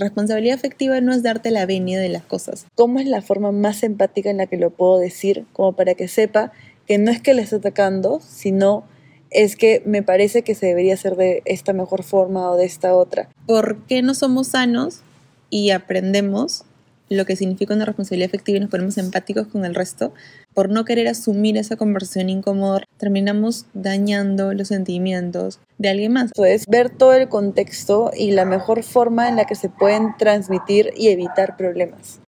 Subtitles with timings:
[0.00, 2.66] Responsabilidad afectiva no es darte la venia de las cosas.
[2.74, 5.44] ¿Cómo es la forma más empática en la que lo puedo decir?
[5.52, 6.52] Como para que sepa
[6.86, 8.84] que no es que le esté atacando, sino
[9.28, 12.94] es que me parece que se debería hacer de esta mejor forma o de esta
[12.94, 13.28] otra.
[13.46, 15.02] ¿Por qué no somos sanos
[15.50, 16.64] y aprendemos
[17.10, 20.14] lo que significa una responsabilidad efectiva y nos ponemos empáticos con el resto,
[20.54, 26.30] por no querer asumir esa conversación incómoda, terminamos dañando los sentimientos de alguien más.
[26.36, 30.92] Es ver todo el contexto y la mejor forma en la que se pueden transmitir
[30.96, 32.20] y evitar problemas.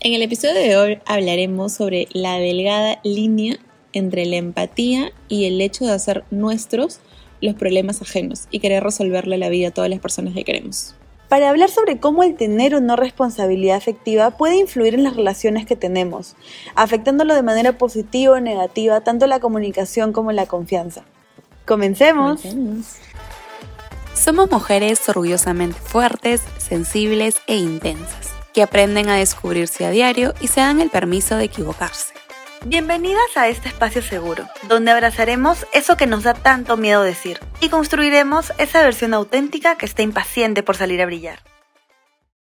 [0.00, 3.56] En el episodio de hoy hablaremos sobre la delgada línea
[3.92, 7.00] entre la empatía y el hecho de hacer nuestros
[7.40, 10.94] los problemas ajenos y querer resolverle la vida a todas las personas que queremos
[11.32, 15.64] para hablar sobre cómo el tener o no responsabilidad afectiva puede influir en las relaciones
[15.64, 16.36] que tenemos,
[16.74, 21.04] afectándolo de manera positiva o negativa tanto la comunicación como la confianza.
[21.64, 22.42] Comencemos.
[24.12, 30.60] Somos mujeres orgullosamente fuertes, sensibles e intensas, que aprenden a descubrirse a diario y se
[30.60, 32.12] dan el permiso de equivocarse.
[32.64, 37.68] Bienvenidas a este espacio seguro, donde abrazaremos eso que nos da tanto miedo decir y
[37.68, 41.40] construiremos esa versión auténtica que está impaciente por salir a brillar.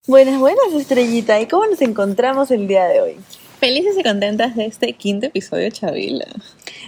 [0.08, 1.38] Buenas, buenas, estrellita.
[1.40, 3.16] ¿Y cómo nos encontramos el día de hoy?
[3.62, 6.26] Felices y contentas de este quinto episodio, Chavila.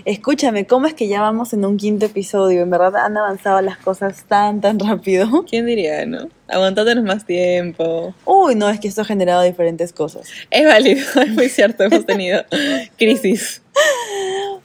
[0.04, 2.62] Escúchame, ¿cómo es que ya vamos en un quinto episodio?
[2.62, 5.44] En verdad han avanzado las cosas tan, tan rápido.
[5.48, 6.28] ¿Quién diría, no?
[6.48, 8.12] Aguantándonos más tiempo.
[8.24, 10.28] Uy, no, es que esto ha generado diferentes cosas.
[10.50, 12.42] Es válido, es muy cierto, hemos tenido
[12.98, 13.62] crisis.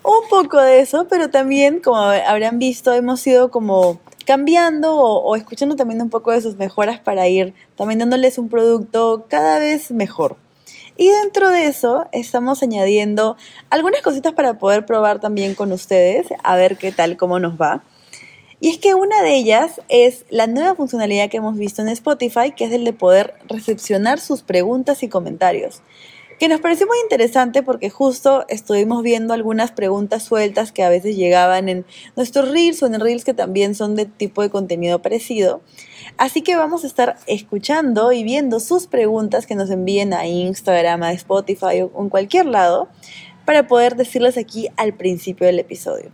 [0.02, 5.36] Un poco de eso, pero también, como habrán visto, hemos ido como cambiando o, o
[5.36, 9.92] escuchando también un poco de sus mejoras para ir también dándoles un producto cada vez
[9.92, 10.38] mejor.
[11.00, 13.38] Y dentro de eso estamos añadiendo
[13.70, 17.86] algunas cositas para poder probar también con ustedes, a ver qué tal, cómo nos va.
[18.60, 22.52] Y es que una de ellas es la nueva funcionalidad que hemos visto en Spotify,
[22.52, 25.82] que es el de poder recepcionar sus preguntas y comentarios
[26.40, 31.18] que nos pareció muy interesante porque justo estuvimos viendo algunas preguntas sueltas que a veces
[31.18, 31.86] llegaban en
[32.16, 35.62] nuestros reels o en reels que también son de tipo de contenido parecido.
[36.18, 41.04] Así que vamos a estar escuchando y viendo sus preguntas que nos envíen a Instagram,
[41.04, 42.88] a Spotify o en cualquier lado
[43.44, 46.12] para poder decirlas aquí al principio del episodio.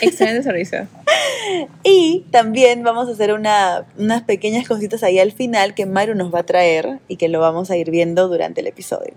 [0.00, 0.88] Excelente sonrisa.
[1.84, 6.40] y también vamos a hacer unas pequeñas cositas ahí al final que Maru nos va
[6.40, 9.14] a traer y que lo vamos a ir viendo durante el episodio.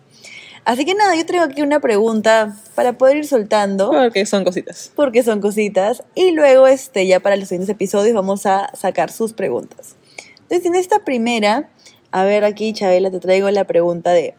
[0.66, 3.92] Así que nada, yo traigo aquí una pregunta para poder ir soltando.
[3.92, 4.92] Porque son cositas.
[4.96, 6.04] Porque son cositas.
[6.16, 9.96] Y luego, este, ya para los siguientes episodios vamos a sacar sus preguntas.
[10.42, 11.70] Entonces, en esta primera,
[12.12, 14.34] a ver aquí, Chabela, te traigo la pregunta de,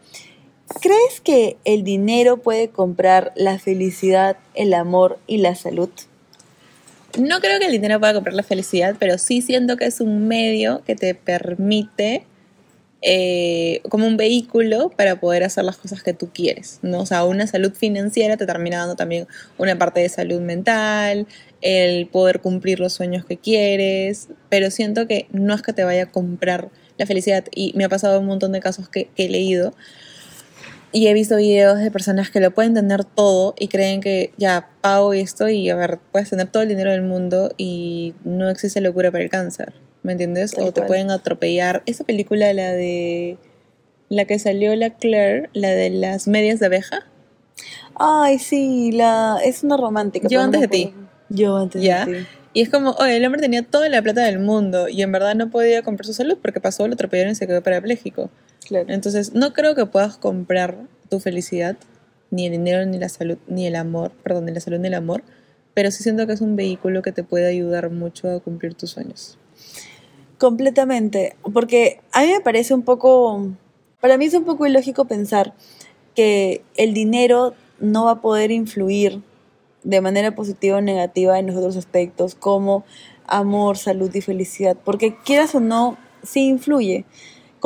[0.81, 5.89] ¿crees que el dinero puede comprar la felicidad, el amor y la salud?
[7.17, 10.27] No creo que el dinero pueda comprar la felicidad, pero sí siento que es un
[10.27, 12.25] medio que te permite
[13.01, 17.01] eh, como un vehículo para poder hacer las cosas que tú quieres, ¿no?
[17.01, 21.27] O sea, una salud financiera te termina dando también una parte de salud mental,
[21.61, 26.03] el poder cumplir los sueños que quieres, pero siento que no es que te vaya
[26.03, 29.29] a comprar la felicidad y me ha pasado un montón de casos que, que he
[29.29, 29.73] leído
[30.97, 34.69] y he visto videos de personas que lo pueden tener todo y creen que ya
[34.81, 38.81] pago esto y a ver, puedes tener todo el dinero del mundo y no existe
[38.81, 39.73] locura para el cáncer.
[40.07, 40.55] ¿me entiendes?
[40.57, 41.83] o te pueden atropellar.
[41.85, 43.37] Esa película, la de
[44.09, 47.05] la que salió la Claire, la de las medias de abeja.
[47.93, 50.27] Ay, sí, la es una romántica.
[50.29, 50.93] Yo antes de ti.
[51.29, 52.27] Yo antes de ti.
[52.53, 55.35] Y es como, oye, el hombre tenía toda la plata del mundo y en verdad
[55.35, 58.31] no podía comprar su salud porque pasó, lo atropellaron y se quedó parapléjico.
[58.67, 58.85] Claro.
[58.89, 60.77] Entonces, no creo que puedas comprar
[61.09, 61.77] tu felicidad,
[62.31, 64.93] ni el dinero, ni la salud, ni el amor, perdón, ni la salud, ni el
[64.93, 65.23] amor,
[65.73, 68.91] pero sí siento que es un vehículo que te puede ayudar mucho a cumplir tus
[68.91, 69.37] sueños.
[70.37, 73.47] Completamente, porque a mí me parece un poco,
[74.01, 75.53] para mí es un poco ilógico pensar
[76.13, 79.21] que el dinero no va a poder influir
[79.83, 82.83] de manera positiva o negativa en los otros aspectos como
[83.25, 87.05] amor, salud y felicidad, porque quieras o no, sí influye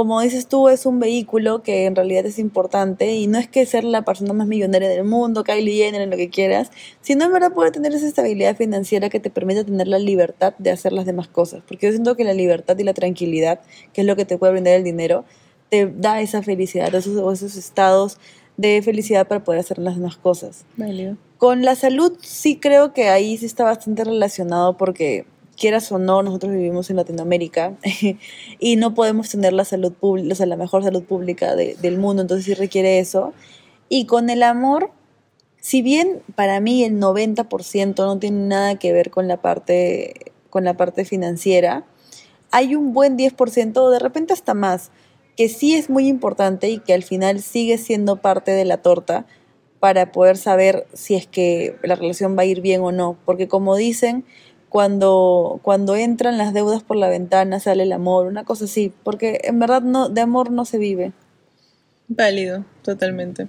[0.01, 3.67] como dices tú, es un vehículo que en realidad es importante y no es que
[3.67, 6.71] ser la persona más millonaria del mundo, Kylie Jenner, en lo que quieras,
[7.01, 10.71] sino en verdad poder tener esa estabilidad financiera que te permite tener la libertad de
[10.71, 11.61] hacer las demás cosas.
[11.67, 13.59] Porque yo siento que la libertad y la tranquilidad,
[13.93, 15.23] que es lo que te puede brindar el dinero,
[15.69, 18.17] te da esa felicidad, esos, esos estados
[18.57, 20.65] de felicidad para poder hacer las demás cosas.
[21.37, 25.27] Con la salud sí creo que ahí sí está bastante relacionado porque
[25.61, 27.77] quieras o no, nosotros vivimos en Latinoamérica
[28.59, 32.23] y no podemos tener la salud pública, o sea, la mejor salud pública del mundo,
[32.23, 33.31] entonces sí requiere eso.
[33.87, 34.89] Y con el amor,
[35.59, 40.63] si bien para mí el 90% no tiene nada que ver con la parte, con
[40.63, 41.85] la parte financiera,
[42.49, 44.89] hay un buen 10% o de repente hasta más,
[45.37, 49.27] que sí es muy importante y que al final sigue siendo parte de la torta
[49.79, 53.17] para poder saber si es que la relación va a ir bien o no.
[53.25, 54.25] Porque como dicen,
[54.71, 59.41] cuando, cuando entran las deudas por la ventana sale el amor, una cosa así, porque
[59.43, 61.11] en verdad no, de amor no se vive.
[62.07, 63.47] Válido, totalmente.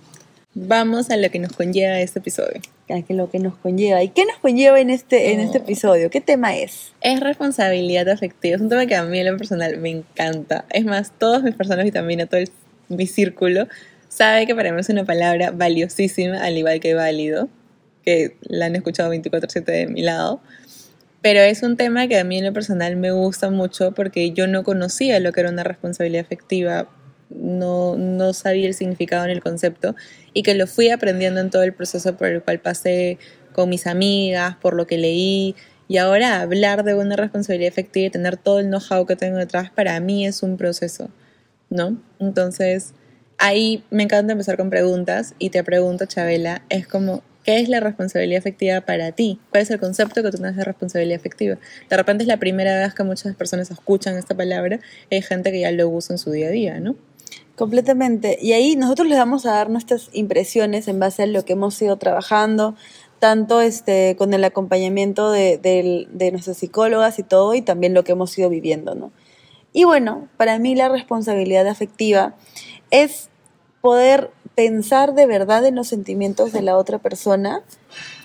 [0.54, 2.60] Vamos a lo que nos conlleva este episodio.
[2.90, 4.02] A que lo que nos conlleva.
[4.02, 5.62] ¿Y qué nos conlleva en este, en este Oh.
[5.62, 6.10] episodio?
[6.10, 6.92] ¿Qué tema es?
[7.00, 8.56] Es responsabilidad afectiva.
[8.56, 10.64] Es un tema que a mí en lo personal me encanta.
[10.70, 12.50] Es más, todas mis personas vitamina, todo el-
[12.88, 13.68] mi círculo,
[14.08, 17.48] sabe que para mí es una palabra valiosísima, al igual que válido,
[18.04, 20.40] que la han escuchado 24/7 de mi lado.
[21.22, 24.48] Pero es un tema que a mí en lo personal me gusta mucho porque yo
[24.48, 26.88] no conocía lo que era una responsabilidad afectiva,
[27.30, 29.94] no, no sabía el significado en el concepto
[30.34, 33.19] y que lo fui aprendiendo en todo el proceso por el cual pasé
[33.52, 35.54] con mis amigas, por lo que leí.
[35.88, 39.70] Y ahora hablar de una responsabilidad efectiva y tener todo el know-how que tengo detrás,
[39.70, 41.10] para mí es un proceso,
[41.70, 42.02] ¿no?
[42.18, 42.94] Entonces,
[43.38, 47.80] ahí me encanta empezar con preguntas y te pregunto, Chabela, es como, ¿qué es la
[47.80, 49.40] responsabilidad efectiva para ti?
[49.50, 51.58] ¿Cuál es el concepto que tú tienes de responsabilidad efectiva?
[51.88, 54.80] De repente es la primera vez que muchas personas escuchan esta palabra,
[55.10, 56.94] hay gente que ya lo usa en su día a día, ¿no?
[57.56, 58.38] Completamente.
[58.40, 61.80] Y ahí nosotros les vamos a dar nuestras impresiones en base a lo que hemos
[61.82, 62.74] ido trabajando,
[63.18, 68.04] tanto este, con el acompañamiento de, del- de nuestras psicólogas y todo, y también lo
[68.04, 69.12] que hemos ido viviendo, ¿no?
[69.72, 72.34] Y bueno, para mí la responsabilidad afectiva
[72.90, 73.28] es
[73.80, 77.62] poder pensar de verdad en los sentimientos de la otra persona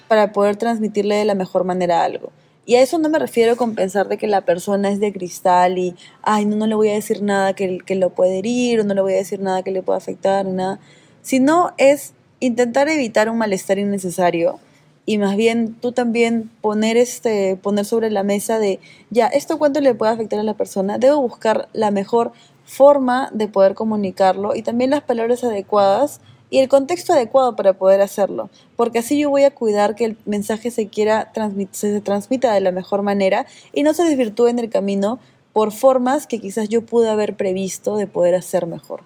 [0.08, 2.32] para poder transmitirle de la mejor manera algo.
[2.66, 5.78] Y a eso no me refiero con pensar de que la persona es de cristal
[5.78, 8.84] y, ay, no, no le voy a decir nada que, que lo puede herir o
[8.84, 10.80] no le voy a decir nada que le pueda afectar nada,
[11.22, 14.60] sino es intentar evitar un malestar innecesario
[15.08, 19.80] y más bien tú también poner, este, poner sobre la mesa de, ya, ¿esto cuánto
[19.80, 20.98] le puede afectar a la persona?
[20.98, 22.34] Debo buscar la mejor
[22.66, 26.20] forma de poder comunicarlo y también las palabras adecuadas
[26.50, 30.18] y el contexto adecuado para poder hacerlo, porque así yo voy a cuidar que el
[30.26, 31.32] mensaje se quiera
[31.72, 35.20] se transmita de la mejor manera y no se desvirtúe en el camino
[35.54, 39.04] por formas que quizás yo pude haber previsto de poder hacer mejor.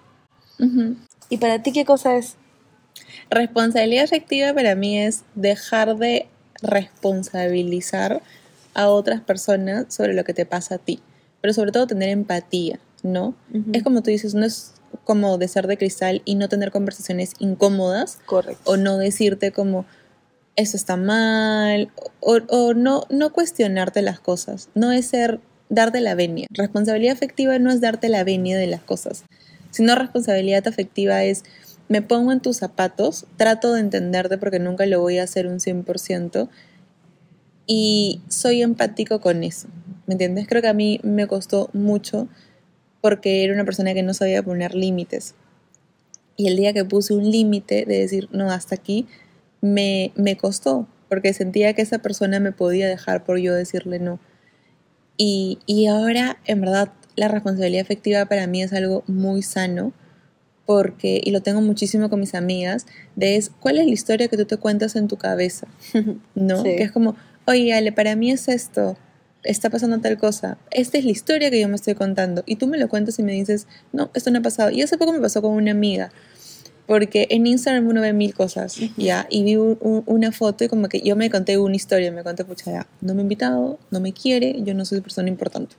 [0.58, 0.96] Ujú.
[1.28, 2.36] ¿Y para ti qué cosa es?
[3.32, 6.26] Responsabilidad afectiva para mí es dejar de
[6.60, 8.22] responsabilizar
[8.74, 11.00] a otras personas sobre lo que te pasa a ti,
[11.40, 13.34] pero sobre todo tener empatía, ¿no?
[13.72, 14.74] Es como tú dices, no es
[15.04, 18.70] como de ser de cristal y no tener conversaciones incómodas Correcto.
[18.70, 19.86] o no decirte como
[20.54, 21.90] eso está mal
[22.20, 25.40] o, o no, no cuestionarte las cosas, no es ser
[25.70, 26.48] darte la venia.
[26.50, 29.24] Responsabilidad afectiva no es darte la venia de las cosas,
[29.70, 31.44] sino responsabilidad afectiva es
[31.92, 35.60] me pongo en tus zapatos, trato de entenderte porque nunca lo voy a hacer un
[35.60, 36.48] 100%
[37.66, 39.68] y soy empático con eso.
[40.06, 40.46] ¿Me entiendes?
[40.48, 42.28] Creo que a mí me costó mucho
[43.02, 45.34] porque era una persona que no sabía poner límites.
[46.38, 49.06] Y el día que puse un límite de decir, no, hasta aquí,
[49.60, 54.18] me, me costó, porque sentía que esa persona me podía dejar por yo decirle no.
[55.18, 59.92] Y, y ahora, en verdad, la responsabilidad afectiva para mí es algo muy sano,
[60.66, 62.86] porque, y lo tengo muchísimo con mis amigas,
[63.16, 65.66] de es, ¿cuál es la historia que tú te cuentas en tu cabeza?
[66.34, 66.62] ¿No?
[66.62, 66.76] Sí.
[66.76, 67.16] Que es como,
[67.46, 68.96] oye, Ale, para mí es esto,
[69.42, 72.66] está pasando tal cosa, esta es la historia que yo me estoy contando, y tú
[72.68, 74.70] me lo cuentas y me dices, no, esto no ha pasado.
[74.70, 76.12] Y hace poco me pasó con una amiga,
[76.86, 79.26] porque en Instagram uno ve mil cosas, ¿ya?
[79.30, 82.22] Y vi un- un- una foto y como que yo me conté una historia, me
[82.22, 85.74] conté, pucha, ya, no me ha invitado, no me quiere, yo no soy persona importante.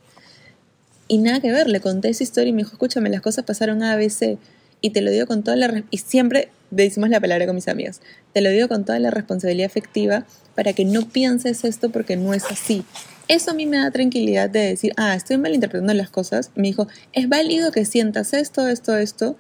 [1.08, 3.84] Y nada que ver, le conté esa historia y me dijo, escúchame, las cosas pasaron
[3.84, 4.38] A, B, C.
[4.86, 5.86] Y te lo digo con toda la...
[5.92, 8.02] Y siempre decimos la palabra con mis amigas.
[8.34, 10.26] Te lo digo con toda la responsabilidad afectiva
[10.56, 12.84] para que no pienses esto porque no es así.
[13.30, 16.52] Eso a mí me da tranquilidad de decir, ah, estoy malinterpretando las cosas.
[16.56, 19.38] Me dijo, es válido que sientas esto, esto, esto.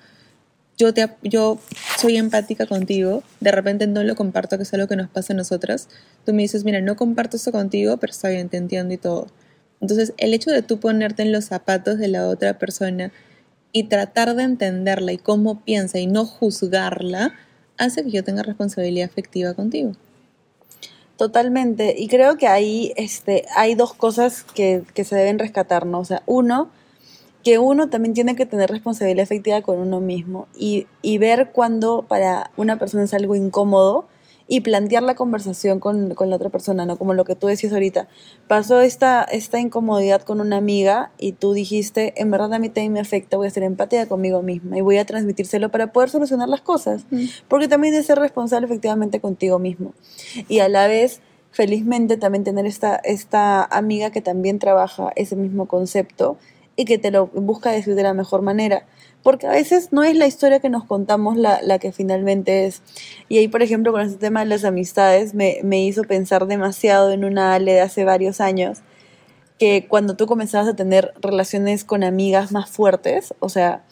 [0.78, 1.60] Yo, te, yo
[2.00, 3.22] soy empática contigo.
[3.42, 5.90] De repente no lo comparto, que es algo que nos pasa a nosotras.
[6.26, 8.50] Tú me dices, mira, no comparto esto contigo, pero está bien,
[8.90, 9.28] y todo.
[9.82, 13.12] Entonces, el hecho de tú ponerte en los zapatos de la otra persona
[13.74, 17.34] y tratar de entenderla y cómo piensa y no juzgarla,
[17.78, 19.92] hace que yo tenga responsabilidad afectiva contigo.
[21.18, 21.96] Totalmente.
[21.98, 26.00] Y creo que ahí este, hay dos cosas que, que se deben rescatar, ¿no?
[26.00, 26.70] O sea, uno,
[27.44, 32.06] que uno también tiene que tener responsabilidad efectiva con uno mismo y, y ver cuando
[32.08, 34.06] para una persona es algo incómodo
[34.48, 36.98] y plantear la conversación con, con la otra persona, ¿no?
[36.98, 38.08] Como lo que tú decías ahorita.
[38.48, 42.94] Pasó esta, esta incomodidad con una amiga y tú dijiste, en verdad a mí también
[42.94, 46.50] me afecta, voy a ser empática conmigo misma y voy a transmitírselo para poder solucionar
[46.50, 47.06] las cosas.
[47.48, 49.94] Porque también es ser responsable efectivamente contigo mismo.
[50.50, 51.22] Y a la vez
[51.52, 56.38] felizmente también tener esta, esta amiga que también trabaja ese mismo concepto
[56.76, 58.86] y que te lo busca decir de la mejor manera.
[59.24, 62.82] Porque a veces no es la historia que nos contamos la, la que finalmente es.
[63.30, 67.12] Y ahí, por ejemplo, con este tema de las amistades, me, me hizo pensar demasiado
[67.12, 68.80] en una Ale de hace varios años,
[69.58, 73.84] que cuando tú comenzabas a tener relaciones con amigas más fuertes, o sea,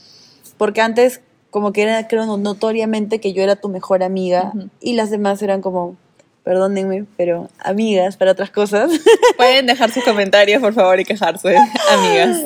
[0.57, 1.21] porque antes
[1.51, 5.61] como que era, creo, notoriamente que yo era tu mejor amiga y las demás eran
[5.61, 5.97] como,
[6.43, 8.91] perdónenme, pero amigas para otras cosas.
[9.37, 11.55] Pueden dejar sus comentarios, por favor, y quejarse,
[11.91, 12.41] amigas.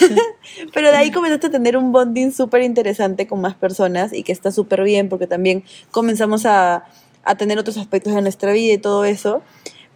[0.72, 4.32] Pero de ahí comenzaste a tener un bonding súper interesante con más personas y que
[4.32, 6.84] está súper bien porque también comenzamos a,
[7.24, 9.42] a tener otros aspectos de nuestra vida y todo eso.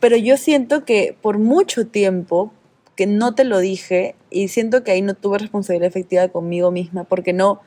[0.00, 2.52] Pero yo siento que por mucho tiempo
[2.96, 7.04] que no te lo dije y siento que ahí no tuve responsabilidad efectiva conmigo misma
[7.04, 7.62] porque no,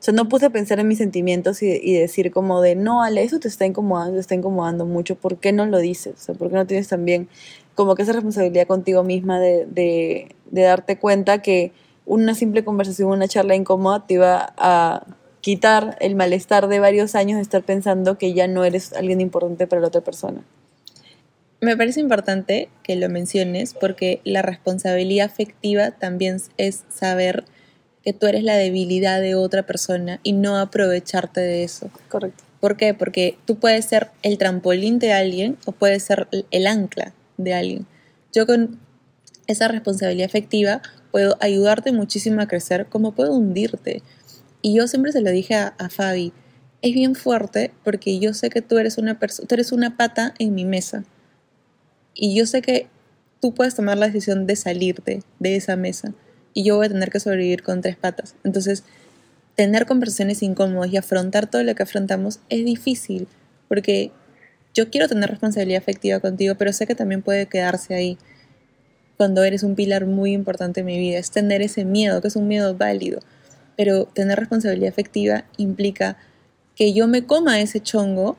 [0.00, 3.22] o sea, no puse a pensar en mis sentimientos y, decir como de, no, Ale,
[3.22, 6.14] eso te está incomodando, te está incomodando mucho, ¿por qué no lo dices?
[6.16, 7.28] O sea, ¿por qué no tienes también
[7.74, 11.72] como esa responsabilidad contigo misma de, de, de darte cuenta que
[12.06, 15.06] una simple conversación, una charla incómoda te iba a
[15.42, 19.66] quitar el malestar de varios años de estar pensando que ya no eres alguien importante
[19.66, 20.42] para la otra persona.
[21.60, 27.44] Me parece importante que lo menciones porque la responsabilidad afectiva también es saber
[28.04, 31.90] que tú eres la debilidad de otra persona y no aprovecharte de eso.
[32.08, 32.44] Correcto.
[32.60, 32.94] ¿Por qué?
[32.94, 37.86] Porque tú puedes ser el trampolín de alguien o puedes ser el ancla de alguien.
[38.32, 38.78] Yo con
[39.46, 44.02] esa responsabilidad afectiva puedo ayudarte muchísimo a crecer como puedo hundirte.
[44.62, 46.32] Y yo siempre se lo dije a, a Fabi,
[46.82, 50.34] es bien fuerte porque yo sé que tú eres una persona, tú eres una pata
[50.38, 51.04] en mi mesa.
[52.14, 52.88] Y yo sé que
[53.40, 56.12] tú puedes tomar la decisión de salirte de esa mesa
[56.54, 58.34] y yo voy a tener que sobrevivir con tres patas.
[58.44, 58.84] Entonces,
[59.56, 63.28] tener conversaciones incómodas y afrontar todo lo que afrontamos es difícil
[63.68, 64.10] porque
[64.74, 68.18] yo quiero tener responsabilidad afectiva contigo, pero sé que también puede quedarse ahí
[69.16, 71.18] cuando eres un pilar muy importante en mi vida.
[71.18, 73.20] Es tener ese miedo, que es un miedo válido,
[73.76, 76.16] pero tener responsabilidad afectiva implica
[76.74, 78.36] que yo me coma ese chongo,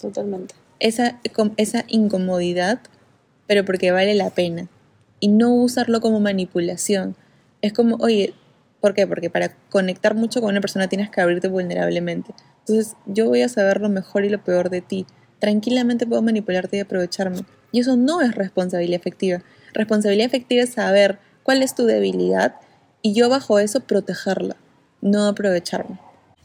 [0.00, 0.54] Totalmente.
[0.80, 1.20] esa,
[1.56, 2.80] esa incomodidad,
[3.46, 4.68] pero porque vale la pena.
[5.20, 7.16] Y no usarlo como manipulación.
[7.64, 8.34] Es como, oye,
[8.82, 9.06] ¿por qué?
[9.06, 12.34] Porque para conectar mucho con una persona tienes que abrirte vulnerablemente.
[12.58, 15.06] Entonces, yo voy a saber lo mejor y lo peor de ti.
[15.38, 17.38] Tranquilamente puedo manipularte y aprovecharme.
[17.72, 19.42] Y eso no es responsabilidad efectiva.
[19.72, 22.56] Responsabilidad efectiva es saber cuál es tu debilidad
[23.00, 24.56] y yo bajo eso protegerla,
[25.00, 25.98] no aprovecharme.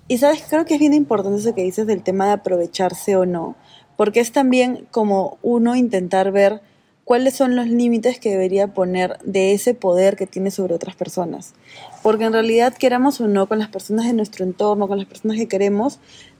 [0.07, 3.25] Y sabes, creo que es bien importante eso que dices del tema de aprovecharse o
[3.25, 3.57] no,
[3.97, 6.61] porque es también como uno intentar ver
[7.09, 11.55] cuáles son los límites que debería poner de ese poder que tiene sobre otras personas.
[12.03, 15.37] Porque en realidad, queramos o no, con las personas de nuestro entorno, con las personas
[15.37, 15.97] que queremos,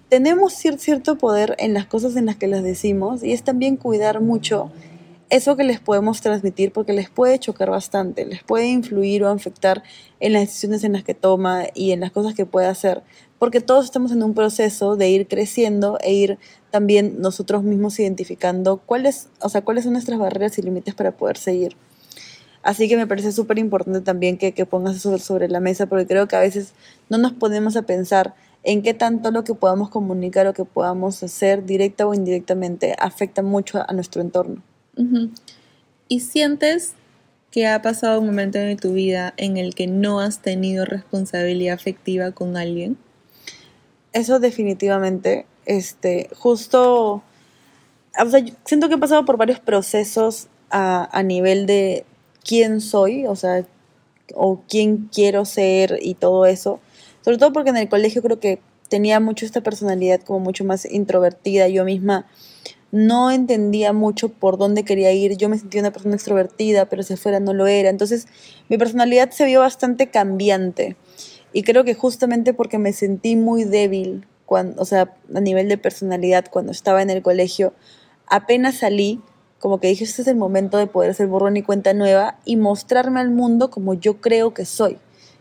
[0.09, 3.77] tenemos cier- cierto poder en las cosas en las que las decimos y es también
[3.77, 4.69] cuidar mucho
[5.31, 9.81] eso que les podemos transmitir porque les puede chocar bastante, les puede influir o afectar
[10.19, 13.01] en las decisiones en las que toma y en las cosas que puede hacer,
[13.39, 16.37] porque todos estamos en un proceso de ir creciendo e ir
[16.71, 21.37] también nosotros mismos identificando cuáles, o sea, cuáles son nuestras barreras y límites para poder
[21.37, 21.75] seguir.
[22.61, 26.05] Así que me parece súper importante también que, que pongas eso sobre la mesa, porque
[26.05, 26.73] creo que a veces
[27.09, 31.23] no nos ponemos a pensar en qué tanto lo que podamos comunicar o que podamos
[31.23, 34.61] hacer, directa o indirectamente, afecta mucho a nuestro entorno.
[36.09, 36.93] ¿Y sientes
[37.51, 41.75] que ha pasado un momento en tu vida en el que no has tenido responsabilidad
[41.75, 42.97] afectiva con alguien?
[44.11, 47.21] Eso definitivamente, este, justo,
[48.19, 52.05] o sea, siento que he pasado por varios procesos a, a nivel de
[52.43, 53.65] quién soy, o sea,
[54.33, 56.79] o quién quiero ser y todo eso.
[57.21, 58.59] Sobre todo porque en el colegio creo que
[58.89, 61.67] tenía mucho esta personalidad como mucho más introvertida.
[61.67, 62.25] Yo misma
[62.91, 65.37] no entendía mucho por dónde quería ir.
[65.37, 67.89] Yo me sentía una persona extrovertida, pero si afuera no lo era.
[67.89, 68.27] Entonces
[68.69, 70.95] mi personalidad se vio bastante cambiante.
[71.53, 76.45] Y creo que justamente porque me sentí muy débil, o sea, a nivel de personalidad,
[76.49, 77.73] cuando estaba en el colegio,
[78.27, 79.21] apenas salí,
[79.59, 82.55] como que dije, este es el momento de poder hacer borrón y cuenta nueva y
[82.55, 84.97] mostrarme al mundo como yo creo que soy.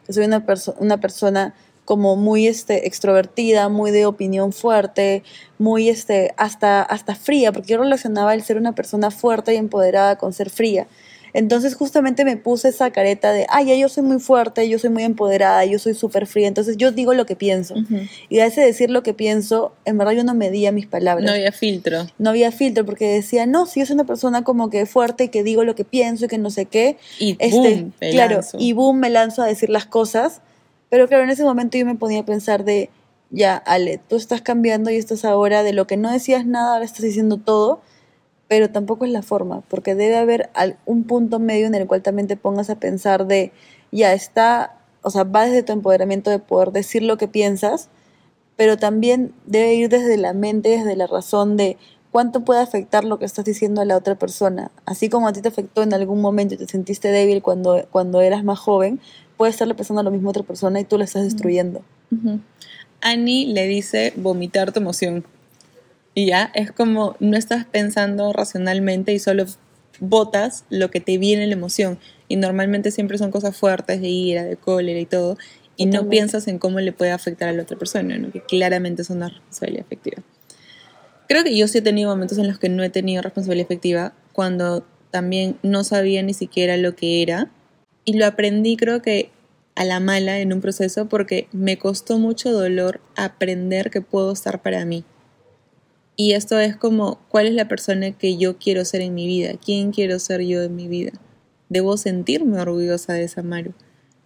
[0.07, 5.23] Que soy una, perso una persona como muy este, extrovertida, muy de opinión fuerte,
[5.59, 10.19] muy este, hasta, hasta fría, porque yo relacionaba el ser una persona fuerte y empoderada
[10.19, 10.87] con ser fría.
[11.33, 14.91] Entonces justamente me puse esa careta de, ay, ya yo soy muy fuerte, yo soy
[14.91, 17.75] muy empoderada, yo soy súper fría, entonces yo digo lo que pienso.
[18.29, 21.25] Y a ese decir lo que pienso, en verdad yo no medía mis palabras.
[21.25, 22.07] No había filtro.
[22.19, 25.29] No había filtro porque decía, no, si yo soy una persona como que fuerte y
[25.29, 26.97] que digo lo que pienso y que no sé qué.
[27.19, 28.57] Y Este, boom, me claro, lanzo.
[28.61, 30.41] y boom, me lanzo a decir las cosas.
[30.91, 32.89] Pero claro, en ese momento yo me ponía a pensar de,
[33.31, 36.85] ya, Ale, tú estás cambiando y estás ahora de lo que no decías nada, ahora
[36.85, 37.81] estás diciendo todo.
[38.49, 40.51] Pero tampoco es la forma, porque debe haber
[40.87, 43.53] un punto medio en el cual también te pongas a pensar de,
[43.93, 47.91] ya está, o sea, va desde tu empoderamiento de poder decir lo que piensas,
[48.57, 51.77] pero también debe ir desde la mente, desde la razón de
[52.11, 54.71] cuánto puede afectar lo que estás diciendo a la otra persona.
[54.87, 58.21] Así como a ti te afectó en algún momento y te sentiste débil cuando, cuando
[58.21, 58.99] eras más joven,
[59.37, 61.83] puede estarle pasando lo mismo a otra persona y tú la estás destruyendo.
[63.01, 65.25] Annie le dice vomitar tu emoción.
[66.19, 69.47] Y ya, es como no estás pensando racionalmente y solo
[70.01, 72.01] botas lo que te viene la emoción.
[72.27, 75.39] Y normalmente siempre son cosas fuertes, de ira, de cólera y todo.
[75.77, 78.33] Y no piensas en cómo le puede afectar a la otra persona, ¿no?
[78.33, 80.21] que claramente es una responsabilidad efectiva.
[81.29, 84.13] Creo que yo sí he tenido momentos en los que no he tenido responsabilidad efectiva,
[84.33, 87.49] cuando también no sabía ni siquiera lo que era.
[88.05, 89.31] Y lo aprendí creo que
[89.77, 94.63] a la mala en un proceso porque me costó mucho dolor aprender que puedo estar
[94.63, 95.05] para mí.
[96.21, 99.53] Y esto es como, ¿cuál es la persona que yo quiero ser en mi vida?
[99.65, 101.13] ¿Quién quiero ser yo en mi vida?
[101.69, 103.73] Debo sentirme orgullosa de esa Maru.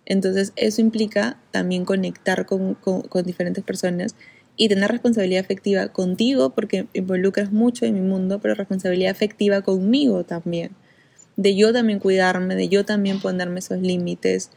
[0.06, 2.78] Entonces, eso implica también conectar con,
[3.26, 4.16] diferentes personas
[4.56, 10.24] y tener responsabilidad afectiva contigo, porque involucras mucho en mi mundo, pero responsabilidad afectiva conmigo
[10.24, 10.70] también.
[11.36, 14.48] De yo también cuidarme, de yo también ponerme esos límites.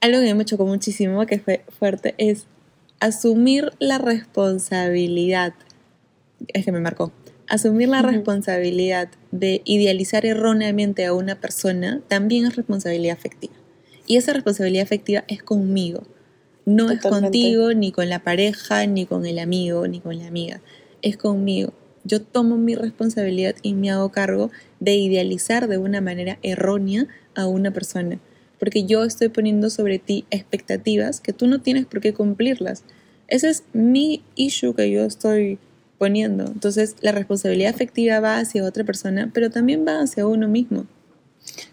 [0.00, 2.46] Algo que me chocó muchísimo, que fue fuerte, es
[2.98, 5.52] asumir la responsabilidad
[6.48, 7.12] es que me marcó.
[7.48, 13.54] Asumir la responsabilidad de idealizar erróneamente a una persona también es responsabilidad afectiva.
[14.06, 16.04] Y esa responsabilidad afectiva es conmigo.
[16.64, 20.60] No es contigo, ni con la pareja, ni con el amigo, ni con la amiga.
[21.02, 21.72] Es conmigo.
[22.04, 27.46] Yo tomo mi responsabilidad y me hago cargo de idealizar de una manera errónea a
[27.46, 28.20] una persona.
[28.58, 32.84] Porque yo estoy poniendo sobre ti expectativas que tú no tienes por qué cumplirlas.
[33.26, 35.58] Ese es mi issue que yo estoy
[36.00, 36.46] poniendo.
[36.46, 40.86] Entonces, la responsabilidad afectiva va hacia otra persona, pero también va hacia uno mismo.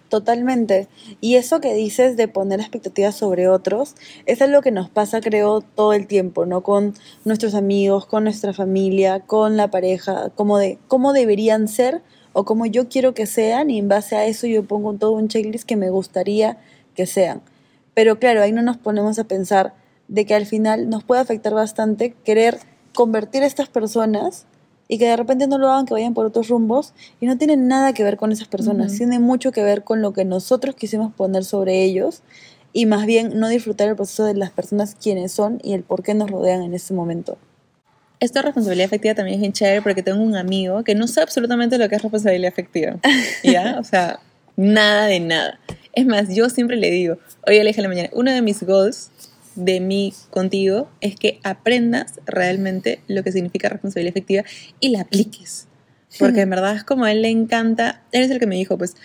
[0.09, 0.89] Totalmente.
[1.21, 5.61] Y eso que dices de poner expectativas sobre otros, es algo que nos pasa, creo,
[5.61, 6.61] todo el tiempo, ¿no?
[6.61, 6.93] Con
[7.23, 12.01] nuestros amigos, con nuestra familia, con la pareja, como de cómo deberían ser
[12.33, 15.29] o cómo yo quiero que sean, y en base a eso yo pongo todo un
[15.29, 16.57] checklist que me gustaría
[16.95, 17.41] que sean.
[17.93, 19.73] Pero claro, ahí no nos ponemos a pensar
[20.09, 22.59] de que al final nos puede afectar bastante querer
[22.93, 24.45] convertir a estas personas
[24.87, 27.67] y que de repente no lo hagan, que vayan por otros rumbos y no tienen
[27.67, 31.13] nada que ver con esas personas, tiene mucho que ver con lo que nosotros quisimos
[31.13, 32.21] poner sobre ellos
[32.73, 36.03] y más bien no disfrutar el proceso de las personas quienes son y el por
[36.03, 37.37] qué nos rodean en ese momento.
[38.19, 41.77] Esta responsabilidad afectiva también es bien chévere porque tengo un amigo que no sabe absolutamente
[41.77, 42.97] lo que es responsabilidad afectiva.
[43.43, 43.77] ¿Ya?
[43.79, 44.19] O sea,
[44.55, 45.59] nada de nada.
[45.93, 48.63] Es más, yo siempre le digo, hoy le dije a la mañana, uno de mis
[48.63, 49.11] goals
[49.57, 54.43] de mí contigo es que aprendas realmente lo que significa responsabilidad efectiva
[54.79, 55.67] y la apliques.
[56.19, 58.77] Porque en verdad es como a él le encanta, él es el que me dijo,
[58.77, 58.95] pues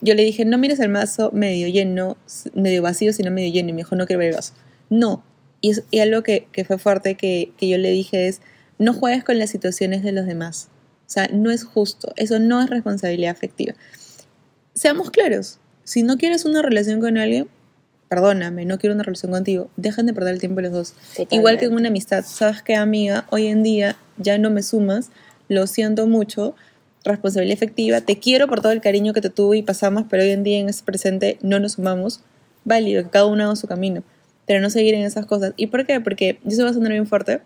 [0.00, 2.16] yo le dije, no mires el vaso medio lleno,
[2.54, 3.70] medio vacío, sino medio lleno.
[3.70, 4.54] Y me dijo, no quiero ver el vaso.
[4.88, 5.24] No.
[5.60, 8.40] Y, es, algo que, que, fue fuerte que, que yo le dije es,
[8.78, 10.68] no juegues con las situaciones de los demás.
[11.06, 12.12] O sea, no es justo.
[12.16, 13.74] Eso no es responsabilidad afectiva.
[14.74, 15.58] Seamos claros.
[15.84, 17.48] Si no quieres una relación con alguien,
[18.10, 20.94] perdóname, no quiero una relación contigo, dejan de perder el tiempo los dos.
[21.30, 25.10] Igual que en una amistad, sabes que amiga, hoy en día ya no me sumas,
[25.46, 26.56] lo siento mucho,
[27.04, 30.30] responsabilidad efectiva, te quiero por todo el cariño que te tuve y pasamos, pero hoy
[30.30, 32.20] en día en ese presente no nos sumamos,
[32.64, 34.02] válido, que cada uno haga su camino,
[34.44, 35.54] pero no seguir en esas cosas.
[35.56, 36.00] ¿Y por qué?
[36.00, 37.42] Porque yo se va a sonar bien fuerte.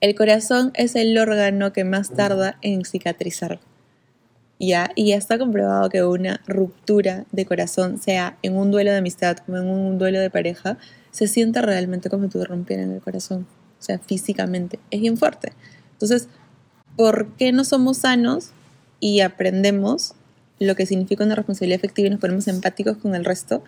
[0.00, 3.58] El corazón es el órgano que más tarda en cicatrizar.
[4.58, 4.90] ¿Ya?
[4.94, 9.36] Y ya está comprobado que una ruptura de corazón, sea en un duelo de amistad
[9.38, 10.78] como en un duelo de pareja,
[11.10, 13.46] se siente realmente como si te rompieran el corazón,
[13.78, 14.78] o sea, físicamente.
[14.90, 15.52] Es bien fuerte.
[15.92, 16.28] Entonces,
[16.96, 18.50] ¿por qué no somos sanos
[19.00, 20.14] y aprendemos
[20.58, 23.62] lo que significa una responsabilidad efectiva y nos ponemos empáticos con el resto?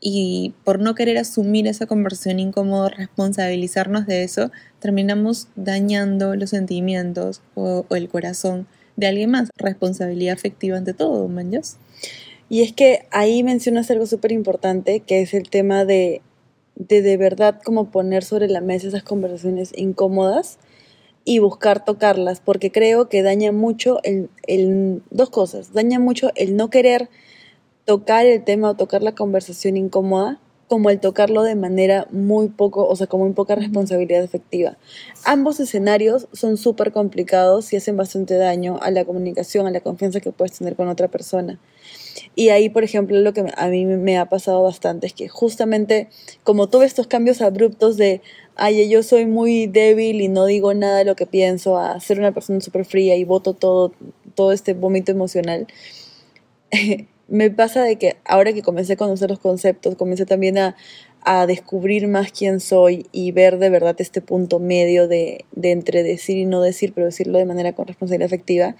[0.00, 7.40] Y por no querer asumir esa conversación incómoda, responsabilizarnos de eso, terminamos dañando los sentimientos
[7.54, 9.50] o el corazón de alguien más.
[9.56, 11.78] Responsabilidad afectiva ante todo, manjas.
[12.48, 16.22] Y es que ahí mencionas algo súper importante, que es el tema de,
[16.76, 20.58] de de verdad como poner sobre la mesa esas conversaciones incómodas
[21.24, 26.54] y buscar tocarlas, porque creo que daña mucho el, el, dos cosas, daña mucho el
[26.54, 27.08] no querer
[27.86, 32.86] tocar el tema o tocar la conversación incómoda como el tocarlo de manera muy poco,
[32.86, 34.76] o sea, con muy poca responsabilidad efectiva.
[35.24, 40.20] Ambos escenarios son súper complicados y hacen bastante daño a la comunicación, a la confianza
[40.20, 41.58] que puedes tener con otra persona.
[42.36, 46.08] Y ahí, por ejemplo, lo que a mí me ha pasado bastante es que justamente
[46.42, 48.22] como tuve estos cambios abruptos de,
[48.56, 52.18] ay, yo soy muy débil y no digo nada de lo que pienso, a ser
[52.18, 53.92] una persona súper fría y voto todo,
[54.34, 55.66] todo este vómito emocional,
[57.28, 60.76] me pasa de que ahora que comencé a conocer los conceptos, comencé también a,
[61.24, 66.02] a descubrir más quién soy y ver de verdad este punto medio de, de entre
[66.02, 68.76] decir y no decir, pero decirlo de manera con responsabilidad efectiva.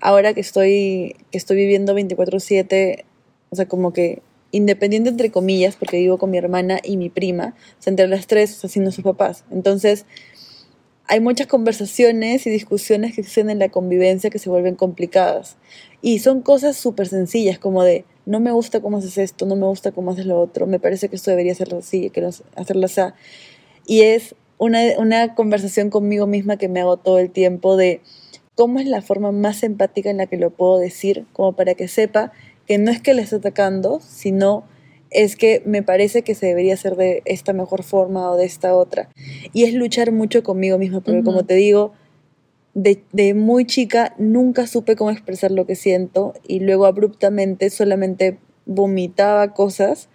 [0.00, 3.04] Ahora que estoy, que estoy viviendo 24/7,
[3.50, 7.54] o sea, como que independiente entre comillas, porque vivo con mi hermana y mi prima,
[7.78, 9.44] o sea, entre las tres, o sea, sus papás.
[9.50, 10.06] Entonces,
[11.06, 15.56] hay muchas conversaciones y discusiones que existen en la convivencia que se vuelven complicadas.
[16.00, 19.66] Y son cosas súper sencillas, como de, no me gusta cómo haces esto, no me
[19.66, 22.24] gusta cómo haces lo otro, me parece que esto debería hacerlo así, que
[22.56, 23.00] hacerlo así.
[23.86, 28.00] Y es una, una conversación conmigo misma que me hago todo el tiempo de
[28.54, 31.88] cómo es la forma más empática en la que lo puedo decir, como para que
[31.88, 32.32] sepa
[32.66, 34.64] que no es que le esté atacando, sino
[35.14, 38.74] es que me parece que se debería hacer de esta mejor forma o de esta
[38.74, 39.08] otra.
[39.52, 41.92] Y es luchar mucho conmigo misma, porque como te digo,
[42.74, 48.38] de, de, muy chica nunca supe cómo expresar lo que siento y luego abruptamente solamente
[48.66, 50.08] vomitaba cosas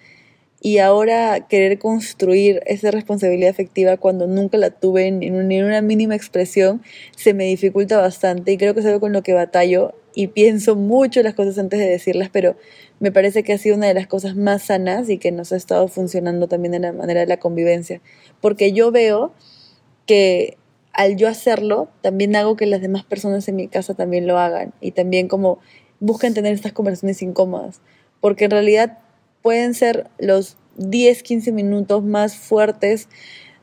[0.61, 6.15] y ahora querer construir esa responsabilidad afectiva cuando nunca la tuve en, en, una mínima
[6.15, 6.81] expresión
[7.15, 10.75] se me dificulta bastante y creo que es algo con lo que batallo y pienso
[10.75, 12.57] mucho las cosas antes de decirlas, pero
[12.99, 15.55] me parece que ha sido una de las cosas más sanas y que nos ha
[15.55, 18.01] estado funcionando también en la manera de la convivencia,
[18.41, 19.33] porque yo veo
[20.05, 20.57] que
[20.93, 24.73] al yo hacerlo, también hago que las demás personas en mi casa también lo hagan
[24.81, 25.59] y también como
[25.99, 27.81] buscan tener estas conversaciones incómodas,
[28.19, 28.97] porque en realidad
[29.41, 33.07] pueden ser los 10, 15 minutos más fuertes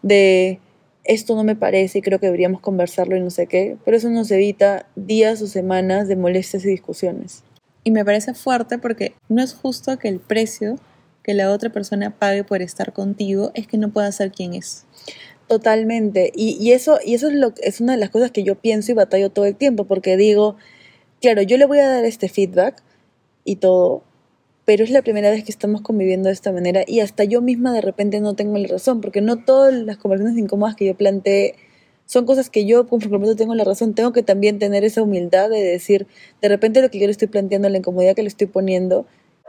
[0.03, 0.61] de
[1.05, 4.11] esto no me parece y creo que deberíamos conversarlo y no sé qué, pero eso
[4.11, 7.44] nos evita días o semanas de molestias y discusiones.
[7.87, 10.75] Y me parece fuerte porque no es justo que el precio
[11.22, 14.87] que la otra persona pague por estar contigo es que no pueda ser quien es.
[15.46, 16.33] Totalmente.
[16.35, 18.90] Y, y, eso, y eso es, lo, es una de las cosas que yo pienso
[18.90, 20.57] y batallo todo el tiempo, porque digo,
[21.20, 22.83] claro, yo le voy a dar este feedback
[23.44, 24.03] y todo,
[24.64, 27.72] pero es la primera vez que estamos conviviendo de esta manera y hasta yo misma
[27.72, 31.55] de repente no tengo la razón, porque no todas las conversaciones incómodas que yo planteé
[32.07, 35.62] son cosas que yo completo tengo la razón, tengo que también tener esa humildad de
[35.62, 36.07] decir,
[36.40, 39.07] de repente lo que yo le estoy planteando, la incomodidad que le estoy poniendo,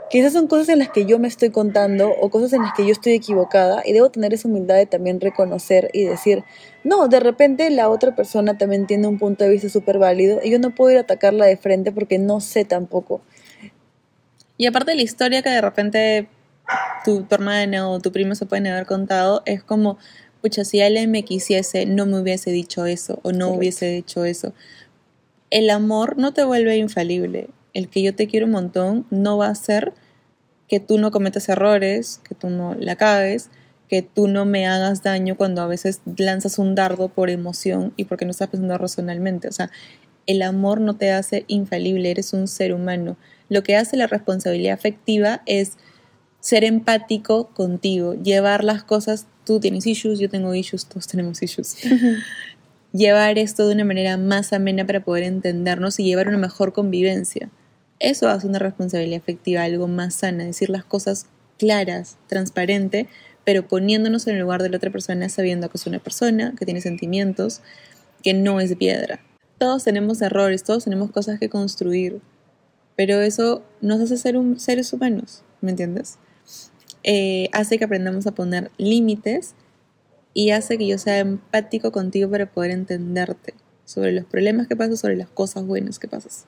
[0.10, 2.86] quizás son cosas en las que yo me estoy contando o cosas en las que
[2.86, 6.44] yo estoy equivocada y debo tener esa humildad de también reconocer y decir,
[6.84, 10.50] no, de repente la otra persona también tiene un punto de vista súper válido y
[10.50, 13.22] yo no puedo ir a atacarla de frente porque no sé tampoco.
[14.58, 16.28] Y aparte la historia que de repente
[17.06, 19.98] tu, tu hermana o tu primo se pueden haber contado, es como,
[20.42, 24.54] pucha, si él me quisiese, no me hubiese dicho eso o no hubiese dicho eso.
[25.50, 27.50] El amor no te vuelve infalible.
[27.74, 29.94] El que yo te quiero un montón no va a ser
[30.68, 33.50] que tú no cometas errores, que tú no la cagues,
[33.88, 38.06] que tú no me hagas daño cuando a veces lanzas un dardo por emoción y
[38.06, 39.48] porque no estás pensando racionalmente.
[39.48, 39.72] O sea,
[40.26, 43.18] el amor no te hace infalible, eres un ser humano
[43.50, 45.74] lo que hace la responsabilidad afectiva es
[46.40, 51.78] ser empático contigo, llevar las cosas, tú tienes issues, yo tengo issues, todos tenemos issues.
[52.92, 57.50] llevar esto de una manera más amena para poder entendernos y llevar una mejor convivencia.
[58.00, 63.08] Eso hace una responsabilidad afectiva algo más sana, decir las cosas claras, transparente,
[63.46, 66.66] pero poniéndonos en el lugar de la otra persona, sabiendo que es una persona, que
[66.66, 67.62] tiene sentimientos,
[68.22, 69.22] que no es piedra.
[69.58, 72.20] Todos tenemos errores, todos tenemos cosas que construir,
[72.98, 76.20] pero eso nos hace ser un, seres humanos, ¿me entiendes?
[77.04, 79.54] Eh, hace que aprendamos a poner límites
[80.34, 83.54] y hace que yo sea empático contigo para poder entenderte
[83.86, 86.46] sobre los problemas que pasas, sobre las cosas buenas que pasas.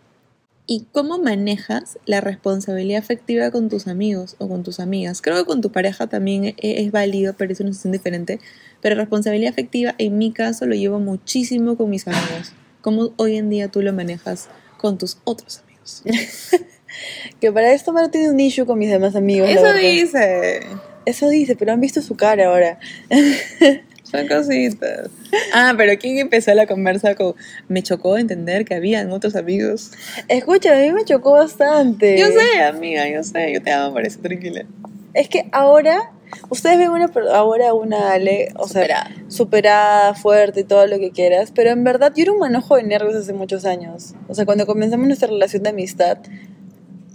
[0.71, 5.19] ¿Y cómo manejas la responsabilidad afectiva con tus amigos o con tus amigas?
[5.19, 8.39] Creo que con tu pareja también e, es, válido, pero es una situación diferente.
[8.79, 12.51] Pero responsabilidad afectiva, en mi caso, lo llevo muchísimo con mis amigos.
[12.81, 16.03] ¿Cómo hoy en día tú lo manejas con tus otros amigos?
[17.41, 19.49] que para esto Maro tiene un issue con mis demás amigos.
[19.49, 20.61] Eso dice.
[21.05, 22.79] Eso dice, pero han visto su cara ahora.
[24.03, 25.09] Son cositas.
[25.53, 27.35] Ah, pero ¿quién empezó la conversa con...
[27.67, 29.91] Me chocó entender que habían otros amigos.
[30.27, 32.17] Escucha, a mí me chocó bastante.
[32.17, 33.53] Yo sé, amiga, yo sé.
[33.53, 34.65] Yo te amo por eso, tranquila.
[35.13, 36.11] Es que ahora
[36.49, 40.13] Ustedes ven una, ahora una Ale, o sea, superada.
[40.13, 43.15] fuerte y todo lo que quieras, pero en verdad yo era un manojo de nervios
[43.15, 44.13] hace muchos años.
[44.27, 46.17] O sea, cuando comenzamos nuestra relación de amistad,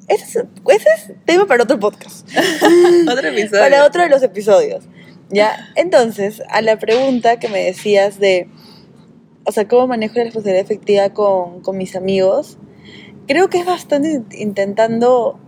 [0.08, 2.28] ese es, ese es tema para otro podcast.
[3.10, 3.60] Otro episodio.
[3.62, 4.84] para otro de los episodios.
[5.30, 5.70] ¿Ya?
[5.74, 8.48] Entonces, a la pregunta que me decías de,
[9.44, 12.58] o sea, ¿cómo manejo la responsabilidad efectiva con, con mis amigos?
[13.26, 15.40] Creo que es bastante in- intentando...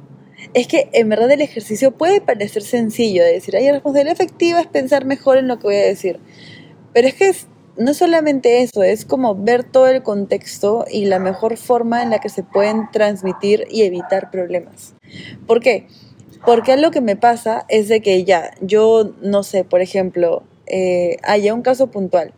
[0.54, 4.66] Es que en verdad el ejercicio puede parecer sencillo de decir, ay, responsabilidad efectiva es
[4.66, 6.20] pensar mejor en lo que voy a decir.
[6.92, 11.18] Pero es que es- no solamente eso, es como ver todo el contexto y la
[11.18, 14.94] mejor forma en la que se pueden transmitir y evitar problemas.
[15.46, 15.86] ¿Por qué?
[16.44, 21.18] Porque algo que me pasa es de que ya, yo no sé, por ejemplo, eh,
[21.22, 22.32] haya un caso puntual.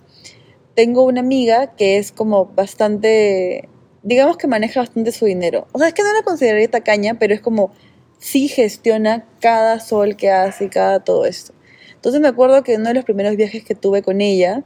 [0.75, 3.69] Tengo una amiga que es como bastante,
[4.03, 5.67] digamos que maneja bastante su dinero.
[5.73, 7.73] O sea, es que no la consideraría tacaña, pero es como
[8.19, 11.53] sí gestiona cada sol que hace y cada todo esto.
[11.95, 14.65] Entonces me acuerdo que uno de los primeros viajes que tuve con ella,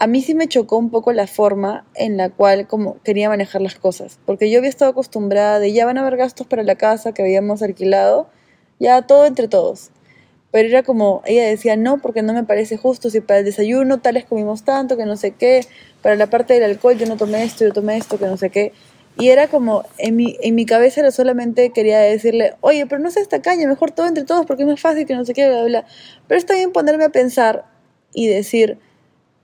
[0.00, 3.60] a mí sí me chocó un poco la forma en la cual como quería manejar
[3.60, 6.74] las cosas, porque yo había estado acostumbrada de ya van a haber gastos para la
[6.76, 8.26] casa que habíamos alquilado,
[8.78, 9.90] ya todo entre todos.
[10.52, 14.00] Pero era como, ella decía, no, porque no me parece justo, si para el desayuno
[14.00, 15.66] tales comimos tanto, que no sé qué,
[16.00, 18.48] para la parte del alcohol yo no tomé esto, yo tomé esto, que no sé
[18.48, 18.72] qué.
[19.18, 23.10] Y era como, en mi, en mi cabeza era solamente quería decirle, oye, pero no
[23.10, 25.64] seas tacaña, mejor todo entre todos porque es más fácil que no sé qué, bla,
[25.64, 25.84] bla.
[26.26, 27.66] Pero está bien ponerme a pensar
[28.14, 28.78] y decir,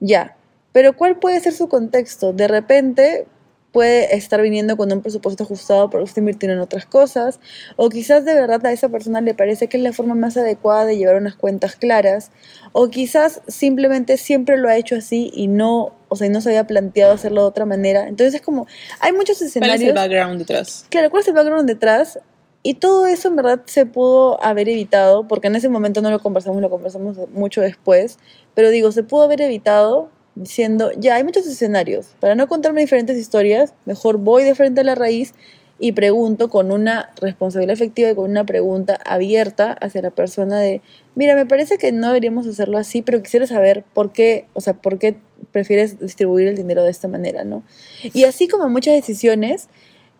[0.01, 0.36] ya,
[0.77, 2.35] pero ¿cuál puede ser su contexto?
[2.35, 3.27] De repente
[3.73, 7.41] puede estar viniendo con un presupuesto ajustado porque está invirtiendo en otras cosas,
[7.77, 10.85] o quizás de verdad a esa persona le parece que es la forma más adecuada
[10.85, 12.31] de llevar unas cuentas claras,
[12.73, 16.67] o quizás simplemente siempre lo ha hecho así y no, o sea, no se había
[16.67, 18.07] planteado hacerlo de otra manera.
[18.07, 18.67] Entonces es como,
[19.01, 19.89] hay muchos ¿Cuál es escenarios.
[19.89, 20.85] el background detrás?
[20.91, 22.19] Claro, ¿cuál es el background detrás?
[22.63, 26.19] Y todo eso en verdad se pudo haber evitado, porque en ese momento no lo
[26.19, 28.19] conversamos, lo conversamos mucho después,
[28.55, 33.17] pero digo, se pudo haber evitado diciendo, ya hay muchos escenarios, para no contarme diferentes
[33.17, 35.35] historias, mejor voy de frente a la raíz
[35.79, 40.81] y pregunto con una responsabilidad efectiva y con una pregunta abierta hacia la persona de,
[41.15, 44.75] mira, me parece que no deberíamos hacerlo así, pero quisiera saber por qué, o sea,
[44.75, 45.17] por qué
[45.53, 47.63] prefieres distribuir el dinero de esta manera, ¿no?
[48.03, 49.69] Y así como muchas decisiones,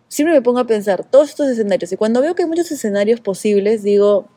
[0.09, 1.91] siempre me pongo a pensar todos estos escenarios.
[1.91, 4.27] Y cuando veo que hay muchos escenarios posibles, digo,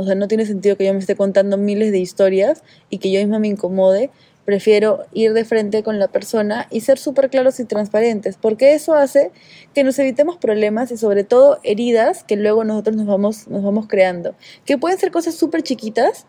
[0.00, 3.10] o sea, no tiene sentido que yo me esté contando miles de historias y que
[3.10, 4.10] yo misma me incomode.
[4.48, 8.94] Prefiero ir de frente con la persona y ser súper claros y transparentes, porque eso
[8.94, 9.30] hace
[9.74, 13.88] que nos evitemos problemas y sobre todo heridas que luego nosotros nos vamos, nos vamos
[13.88, 14.34] creando.
[14.64, 16.24] Que pueden ser cosas súper chiquitas,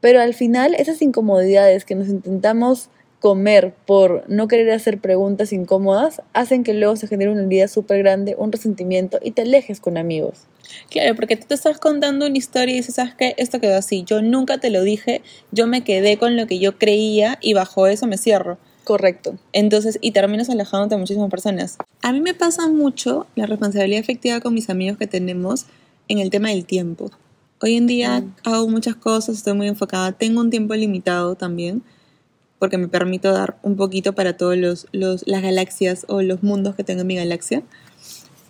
[0.00, 6.22] pero al final esas incomodidades que nos intentamos comer por no querer hacer preguntas incómodas
[6.32, 9.98] hacen que luego se genere una herida súper grande, un resentimiento y te alejes con
[9.98, 10.46] amigos.
[10.88, 13.34] Claro, porque tú te estás contando una historia y dices, ¿sabes qué?
[13.36, 14.04] Esto quedó así.
[14.06, 17.86] Yo nunca te lo dije, yo me quedé con lo que yo creía y bajo
[17.86, 18.58] eso me cierro.
[18.84, 19.36] Correcto.
[19.52, 21.76] Entonces, y terminas alejándote de muchísimas personas.
[22.02, 25.66] A mí me pasa mucho la responsabilidad efectiva con mis amigos que tenemos
[26.08, 27.10] en el tema del tiempo.
[27.60, 28.34] Hoy en día Mm.
[28.44, 31.82] hago muchas cosas, estoy muy enfocada, tengo un tiempo limitado también,
[32.60, 36.76] porque me permito dar un poquito para todos los, los, las galaxias o los mundos
[36.76, 37.64] que tengo en mi galaxia.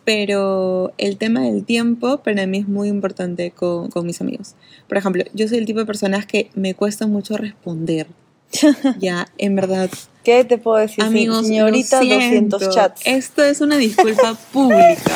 [0.05, 4.55] Pero el tema del tiempo para mí es muy importante con, con mis amigos.
[4.87, 8.09] Por ejemplo, yo soy el tipo de personas que me cuesta mucho responder.
[8.99, 9.89] ya, en verdad,
[10.25, 11.03] ¿Qué te puedo decir?
[11.03, 12.59] Amigos, señorita, lo siento.
[12.59, 13.03] 200 chats.
[13.07, 15.13] Esto es una disculpa pública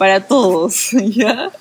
[0.00, 1.52] para todos, ¿ya?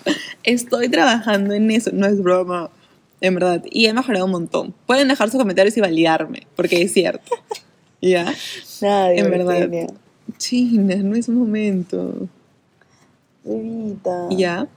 [0.44, 2.72] Estoy trabajando en eso, no es broma,
[3.21, 3.63] en verdad.
[3.69, 4.73] Y he mejorado un montón.
[4.86, 7.36] Pueden dejar sus comentarios y validarme, porque es cierto,
[8.01, 8.34] ¿ya?
[8.82, 9.69] Nadie, en verdad.
[10.38, 12.27] China, no es momento,
[13.43, 14.27] Bebita.
[14.32, 14.67] ¿ya?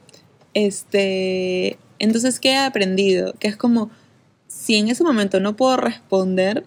[0.55, 3.35] Este, entonces, ¿qué he aprendido?
[3.39, 3.91] Que es como,
[4.49, 6.65] si en ese momento no puedo responder,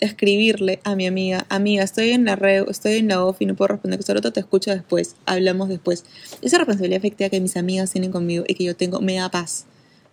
[0.00, 3.54] escribirle a mi amiga, amiga, estoy en la red, estoy en la off y no
[3.54, 6.04] puedo responder, que solo te escucho después, hablamos después.
[6.42, 9.66] Esa responsabilidad efectiva que mis amigas tienen conmigo y que yo tengo me da paz,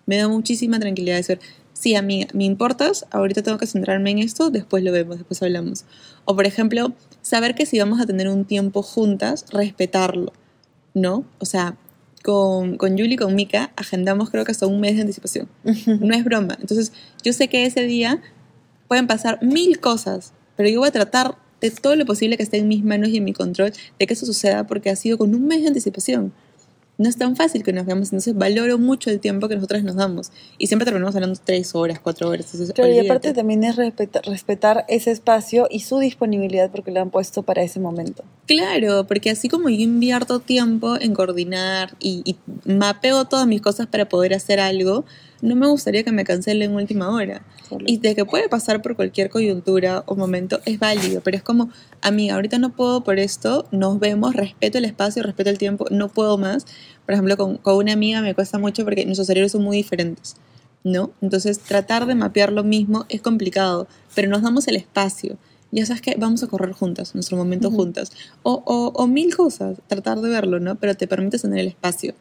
[0.06, 1.40] me da muchísima tranquilidad de ser,
[1.74, 5.86] sí, amiga, me importas, ahorita tengo que centrarme en esto, después lo vemos, después hablamos.
[6.26, 10.34] O por ejemplo, saber que si vamos a tener un tiempo juntas, respetarlo,
[10.94, 11.26] ¿no?
[11.40, 11.78] O sea,
[12.24, 15.50] con, con Julie con Mika agendamos creo que hasta un mes de anticipación.
[16.00, 16.58] No es broma.
[16.60, 18.22] Entonces, yo sé que ese día
[18.88, 22.58] pueden pasar mil cosas, pero yo voy a tratar de todo lo posible que esté
[22.58, 25.34] en mis manos y en mi control de que eso suceda porque ha sido con
[25.34, 26.34] un mes de anticipación.
[27.04, 29.96] No es tan fácil que nos veamos, entonces valoro mucho el tiempo que nosotras nos
[29.96, 30.32] damos.
[30.58, 32.46] Y siempre terminamos hablando tres horas, cuatro horas.
[32.54, 33.10] Entonces, Claro, y olvídate.
[33.12, 37.62] aparte también es respeta- respetar ese espacio y su disponibilidad porque lo han puesto para
[37.62, 38.24] ese momento.
[38.46, 42.38] Claro, porque así como yo invierto tiempo en coordinar y, y
[42.72, 45.04] mapeo todas mis cosas para poder hacer algo,
[45.42, 47.44] no me gustaría que me cancelen en última hora.
[47.86, 51.70] Y de que puede pasar por cualquier coyuntura o momento es válido, pero es como,
[52.02, 56.08] amiga, ahorita no puedo por esto, nos vemos, respeto el espacio, respeto el tiempo, no
[56.08, 56.66] puedo más,
[57.06, 60.36] Por ejemplo, con, con una amiga me cuesta mucho porque nuestros cerebros son muy diferentes,
[60.84, 61.12] ¿no?
[61.22, 65.38] Entonces, tratar de mapear lo mismo es complicado, pero nos damos el espacio.
[65.72, 67.78] Ya sabes que vamos a correr juntas, nuestro momento Ujú.
[67.78, 68.12] juntas.
[68.44, 70.76] O, o, o mil cosas, tratar de verlo, ¿no?
[70.76, 72.14] Pero te permites tener el espacio.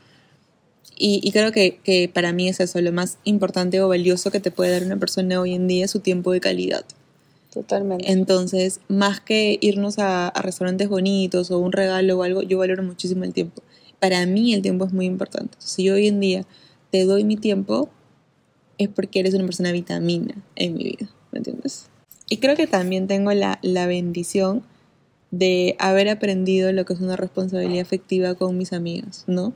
[0.97, 4.41] Y, y creo que, que para mí es eso, lo más importante o valioso que
[4.41, 6.85] te puede dar una persona hoy en día es su tiempo de calidad.
[7.53, 8.11] Totalmente.
[8.11, 12.83] Entonces, más que irnos a, a restaurantes bonitos o un regalo o algo, yo valoro
[12.83, 13.63] muchísimo el tiempo.
[14.03, 15.57] Para mí el tiempo es muy importante.
[15.61, 16.45] Si yo hoy en día
[16.91, 17.89] te doy mi tiempo,
[18.77, 21.89] es porque eres una persona vitamina en mi vida, ¿me entiendes?
[22.29, 24.65] Y creo que también tengo la, la bendición
[25.31, 29.53] de haber aprendido lo que es una responsabilidad afectiva con mis amigas, ¿no?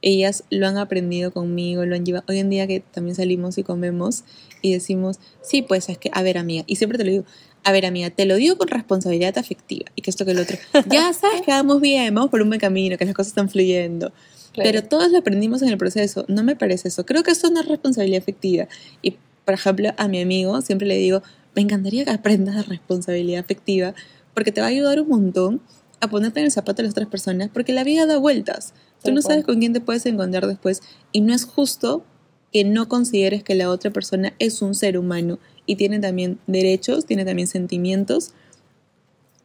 [0.00, 2.24] Ellas lo han aprendido conmigo, lo han llevado.
[2.28, 4.22] Hoy en día que también salimos y comemos
[4.62, 7.24] y decimos, sí, pues es que, a ver, amiga, y siempre te lo digo,
[7.66, 10.56] a ver, amiga, te lo digo con responsabilidad afectiva y que esto que el otro.
[10.88, 14.12] Ya sabes que vamos bien, vamos por un buen camino, que las cosas están fluyendo.
[14.52, 14.70] Claro.
[14.70, 16.24] Pero todos lo aprendimos en el proceso.
[16.28, 17.04] No me parece eso.
[17.04, 18.68] Creo que eso no es responsabilidad afectiva.
[19.02, 21.24] Y, por ejemplo, a mi amigo siempre le digo,
[21.56, 23.94] me encantaría que aprendas de responsabilidad afectiva
[24.32, 25.60] porque te va a ayudar un montón
[26.00, 28.74] a ponerte en el zapato de las otras personas porque la vida da vueltas.
[29.02, 32.04] Tú no sabes con quién te puedes encontrar después y no es justo
[32.52, 37.04] que no consideres que la otra persona es un ser humano y tiene también derechos,
[37.04, 38.32] tiene también sentimientos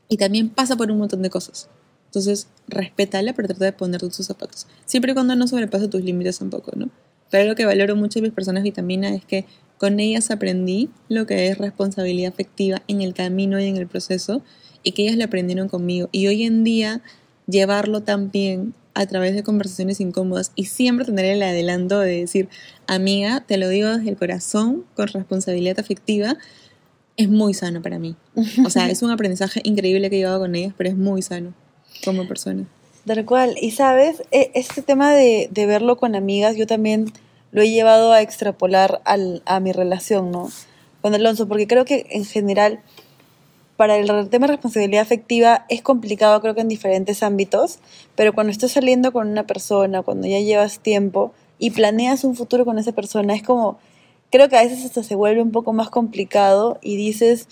[0.08, 1.70] y también pasa por un montón de cosas.
[2.06, 4.68] Entonces, respétala, pero trata de ponerte sus zapatos.
[4.86, 6.90] Siempre cuando no sobrepase tus límites tampoco, ¿no?
[7.30, 9.46] Pero lo que valoro mucho de mis personas vitamina es que
[9.78, 14.44] con ellas aprendí lo que es responsabilidad afectiva en el camino y en el proceso
[14.84, 16.10] y que ellas lo aprendieron conmigo.
[16.12, 17.02] Y hoy en día,
[17.48, 22.50] llevarlo también a través de conversaciones incómodas y siempre tener el adelanto de decir,
[22.88, 26.38] amiga, te lo digo desde el corazón, con responsabilidad afectiva,
[27.18, 28.16] es muy sano para mí.
[28.66, 31.54] O sea, es un aprendizaje increíble que he llevado con ellas, pero es muy sano
[32.04, 32.66] como persona.
[33.06, 33.56] Tal cual.
[33.62, 37.12] Y sabes, E- este tema de, de verlo con amigas, yo también
[37.52, 40.50] lo he llevado a extrapolar al, a mi relación, ¿no?
[41.02, 42.80] Con Alonso, porque creo que en general,
[43.82, 47.80] para el tema de responsabilidad afectiva es complicado, creo que en diferentes ámbitos,
[48.14, 52.64] pero cuando estás saliendo con una persona, cuando ya llevas tiempo y planeas un futuro
[52.64, 53.80] con esa persona, es como,
[54.30, 57.48] creo que a veces hasta se vuelve un poco más complicado y dices,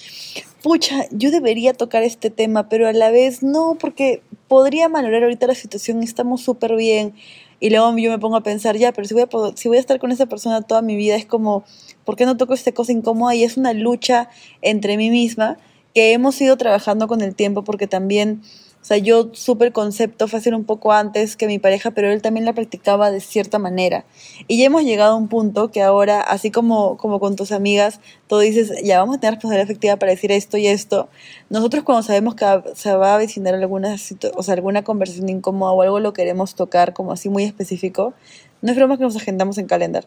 [0.61, 5.47] pucha, yo debería tocar este tema, pero a la vez no, porque podría valorar ahorita
[5.47, 7.15] la situación, estamos súper bien.
[7.59, 9.79] Y luego yo me pongo a pensar, ya, pero si voy a, si voy a
[9.79, 11.63] estar con esa persona toda mi vida, es como,
[12.05, 13.33] ¿por qué no toco esta cosa incómoda?
[13.33, 14.29] Y es una lucha
[14.61, 15.57] entre mí misma
[15.93, 18.41] que hemos ido trabajando con el tiempo, porque también,
[18.81, 22.21] o sea, yo supe el concepto fácil un poco antes que mi pareja, pero él
[22.21, 24.05] también la practicaba de cierta manera.
[24.47, 27.99] Y ya hemos llegado a un punto que ahora, así como, como con tus amigas,
[28.27, 31.09] tú dices, ya vamos a tener responsabilidad efectiva para decir esto y esto.
[31.49, 33.95] Nosotros cuando sabemos que se va a avecinar alguna,
[34.35, 38.13] o sea, alguna conversación incómoda o algo lo queremos tocar como así muy específico,
[38.61, 40.05] no es broma que nos agendamos en calendar.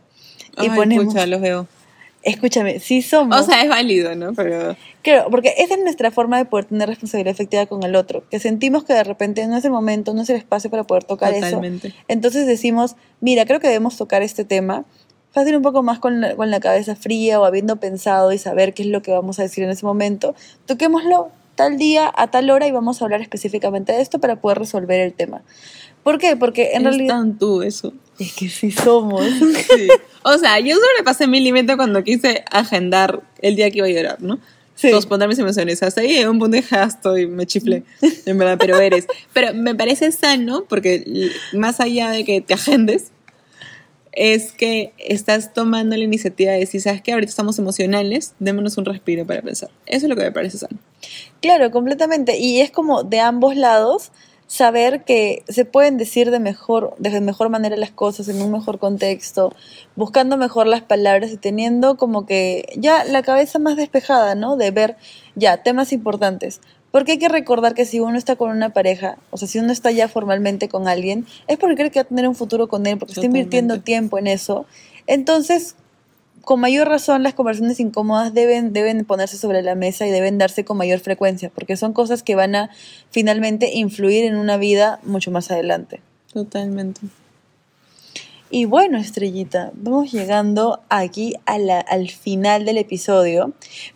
[0.58, 1.66] Y Ay, ponemos, pucha, los veo.
[2.22, 3.40] Escúchame, sí somos.
[3.40, 4.32] O sea, es válido, ¿no?
[4.34, 8.22] Pero Claro, porque esa es nuestra forma de poder tener responsabilidad efectiva con el otro,
[8.30, 11.04] que sentimos que de repente no es el momento, no es el espacio para poder
[11.04, 11.46] tocar eso.
[11.46, 11.92] totalmente.
[12.06, 14.84] Entonces decimos, mira, creo que debemos tocar este tema.
[15.32, 18.74] Fácil un poco más con la, con la cabeza fría o habiendo pensado y saber
[18.74, 20.34] qué es lo que vamos a decir en ese momento.
[20.66, 24.58] Toquémoslo tal día, a tal hora y vamos a hablar específicamente de esto para poder
[24.58, 25.42] resolver el tema.
[26.02, 26.36] ¿Por qué?
[26.36, 27.14] Porque en es realidad...
[27.14, 27.92] tan tú eso.
[28.22, 29.24] Es que sí somos.
[29.42, 29.88] Sí.
[30.22, 34.22] O sea, yo sobrepasé mi límite cuando quise agendar el día que iba a llorar,
[34.22, 34.38] ¿no?
[34.76, 34.90] Sí.
[34.90, 35.82] Postponer mis emociones.
[35.82, 37.82] Hasta ahí a un punto de gasto y me chiflé.
[38.26, 39.06] En verdad, pero eres.
[39.32, 43.10] Pero me parece sano porque más allá de que te agendes,
[44.12, 47.12] es que estás tomando la iniciativa de decir, ¿sabes qué?
[47.12, 49.70] Ahorita estamos emocionales, démonos un respiro para pensar.
[49.86, 50.78] Eso es lo que me parece sano.
[51.40, 52.38] Claro, completamente.
[52.38, 54.12] Y es como de ambos lados
[54.52, 58.78] saber que se pueden decir de mejor, de mejor manera las cosas, en un mejor
[58.78, 59.50] contexto,
[59.96, 64.58] buscando mejor las palabras y teniendo como que ya la cabeza más despejada, ¿no?
[64.58, 64.96] De ver
[65.36, 66.60] ya temas importantes.
[66.90, 69.72] Porque hay que recordar que si uno está con una pareja, o sea, si uno
[69.72, 72.84] está ya formalmente con alguien, es porque cree que va a tener un futuro con
[72.86, 74.66] él, porque está invirtiendo tiempo en eso.
[75.06, 75.76] Entonces,
[76.44, 80.64] con mayor razón las conversaciones incómodas deben, deben ponerse sobre la mesa y deben darse
[80.64, 82.70] con mayor frecuencia, porque son cosas que van a
[83.10, 86.00] finalmente influir en una vida mucho más adelante.
[86.32, 87.00] Totalmente.
[88.54, 93.52] Y bueno, Estrellita, vamos llegando aquí a la- al final del episodio,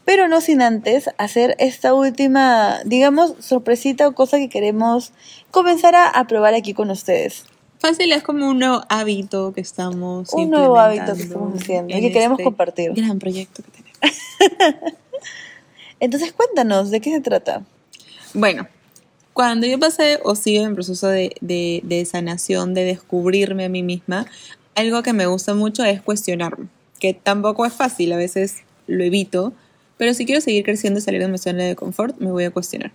[0.06, 5.12] pero no sin antes hacer esta última, digamos, sorpresita o cosa que queremos
[5.50, 7.44] comenzar a, a probar aquí con ustedes.
[7.86, 12.00] Fácil, es como un nuevo hábito que estamos Un nuevo hábito que estamos haciendo y
[12.00, 12.92] que queremos este compartir.
[12.94, 14.18] Gran proyecto que tenemos.
[16.00, 17.62] Entonces cuéntanos, ¿de qué se trata?
[18.34, 18.66] Bueno,
[19.34, 23.84] Cuando yo pasé o sigo en proceso de, de, de sanación, de descubrirme a mí
[23.84, 24.26] misma,
[24.74, 26.66] algo que me gusta mucho es cuestionarme,
[26.98, 29.52] que tampoco es fácil, a veces lo evito,
[29.96, 32.50] pero si quiero seguir creciendo y salir de mi zona de confort, me voy a
[32.50, 32.90] cuestionar.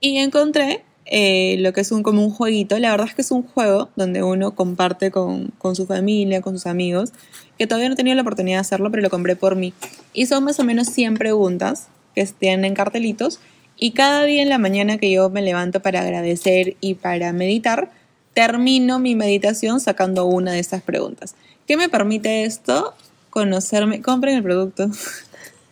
[0.00, 2.78] Y encontré eh, lo que es un, como un jueguito.
[2.78, 6.54] La verdad es que es un juego donde uno comparte con, con, su familia, con
[6.54, 7.10] sus amigos,
[7.58, 9.74] que todavía no he tenido la oportunidad de hacerlo, pero lo compré por mí.
[10.14, 13.40] Y son más o menos 100 preguntas que estén en cartelitos.
[13.76, 17.90] Y cada día en la mañana que yo me levanto para agradecer y para meditar,
[18.32, 21.34] termino mi meditación sacando una de estas preguntas.
[21.66, 22.94] ¿Qué me permite esto?
[23.30, 24.00] Conocerme.
[24.00, 24.90] Compren el producto.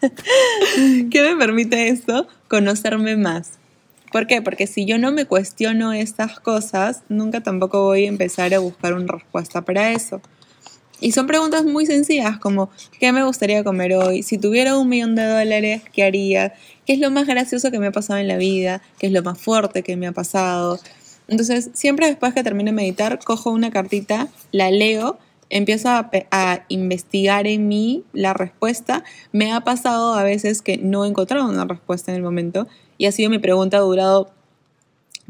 [1.11, 2.27] ¿Qué me permite esto?
[2.49, 3.58] Conocerme más.
[4.13, 4.43] ¿Por qué?
[4.43, 8.95] Porque si yo no me cuestiono estas cosas, nunca tampoco voy a empezar a buscar
[8.95, 10.21] una respuesta para eso.
[11.01, 14.23] Y son preguntas muy sencillas como ¿qué me gustaría comer hoy?
[14.23, 16.55] Si tuviera un millón de dólares, ¿qué haría?
[16.87, 18.83] ¿Qué es lo más gracioso que me ha pasado en la vida?
[18.99, 20.81] ¿Qué es lo más fuerte que me ha pasado?
[21.29, 25.19] Entonces, siempre después que termine de meditar, cojo una cartita, la leo
[25.51, 29.05] empiezo a, a, investigar en mí la respuesta.
[29.33, 32.67] Me ha pasado a veces que no he encontrado una respuesta en el momento
[32.99, 34.31] y ha sido mi pregunta, ha durado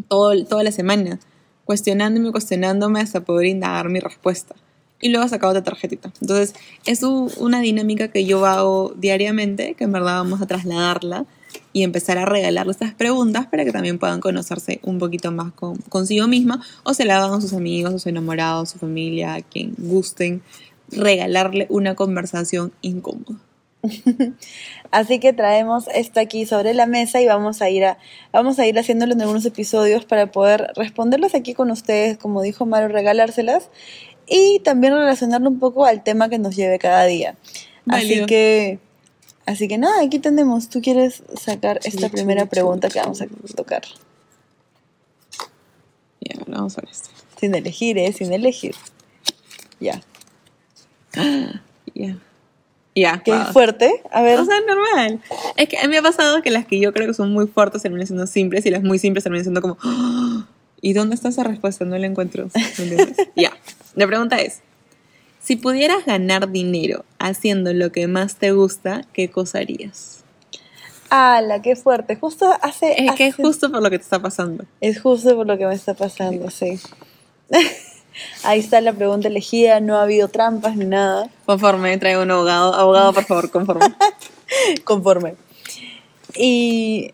[0.09, 1.21] todo, toda la semana,
[1.65, 4.57] cuestionándome, cuestionándome hasta poder indagar mi respuesta.
[5.01, 6.13] Y luego he sacado otra tarjetita.
[6.21, 6.55] Entonces,
[6.85, 11.27] es una dinámica que yo hago diariamente, que en verdad vamos a trasladarla
[11.73, 15.77] y empezar a regalarle estas preguntas para que también puedan conocerse un poquito más con,
[15.77, 19.75] consigo misma o se la hagan a sus amigos, sus enamorados, su familia, a quien
[19.79, 20.43] gusten,
[20.91, 23.39] regalarle una conversación incómoda.
[24.91, 27.99] Así que traemos esto aquí sobre la mesa y vamos a ir a,
[28.33, 32.67] vamos a ir haciéndolo en algunos episodios para poder responderlos aquí con ustedes, como dijo
[32.67, 33.71] Mario, regalárselas
[34.27, 37.37] y también relacionarlo un poco al tema que nos lleve cada día.
[37.87, 38.79] Así que
[39.49, 40.69] Así que nada, aquí tenemos.
[40.69, 43.27] ¿Tú quieres sacar esta primera pregunta que vamos a
[43.57, 43.81] tocar?
[46.21, 47.09] Ya, vamos a ver esto.
[47.41, 48.13] Sin elegir, ¿eh?
[48.13, 48.75] Sin elegir.
[49.81, 50.03] Ya.
[51.95, 52.19] Ya.
[52.99, 53.23] Ya.
[53.25, 54.03] Qué fuerte.
[54.11, 54.41] A ver.
[54.41, 55.21] O sea, normal.
[55.57, 57.47] Es que a mí me ha pasado que las que yo creo que son muy
[57.47, 59.77] fuertes terminan siendo simples y las muy simples terminan siendo como.
[60.81, 61.85] ¿Y dónde está esa respuesta?
[61.85, 62.49] No la encuentro.
[63.37, 63.53] ya.
[63.95, 64.61] La pregunta es:
[65.43, 70.25] si pudieras ganar dinero haciendo lo que más te gusta, ¿qué cosa harías?
[71.11, 72.17] ¡Hala, qué fuerte!
[72.17, 73.03] Justo hace...
[73.03, 74.67] Es que es justo por lo que te está pasando.
[74.83, 76.79] Es justo por lo que me está pasando, sí.
[78.43, 81.31] Ahí está la pregunta elegida, no ha habido trampas ni nada.
[81.47, 82.75] Conforme, traigo un abogado.
[82.75, 83.95] Abogado, por favor, conforme.
[84.85, 85.35] conforme.
[86.35, 87.13] Y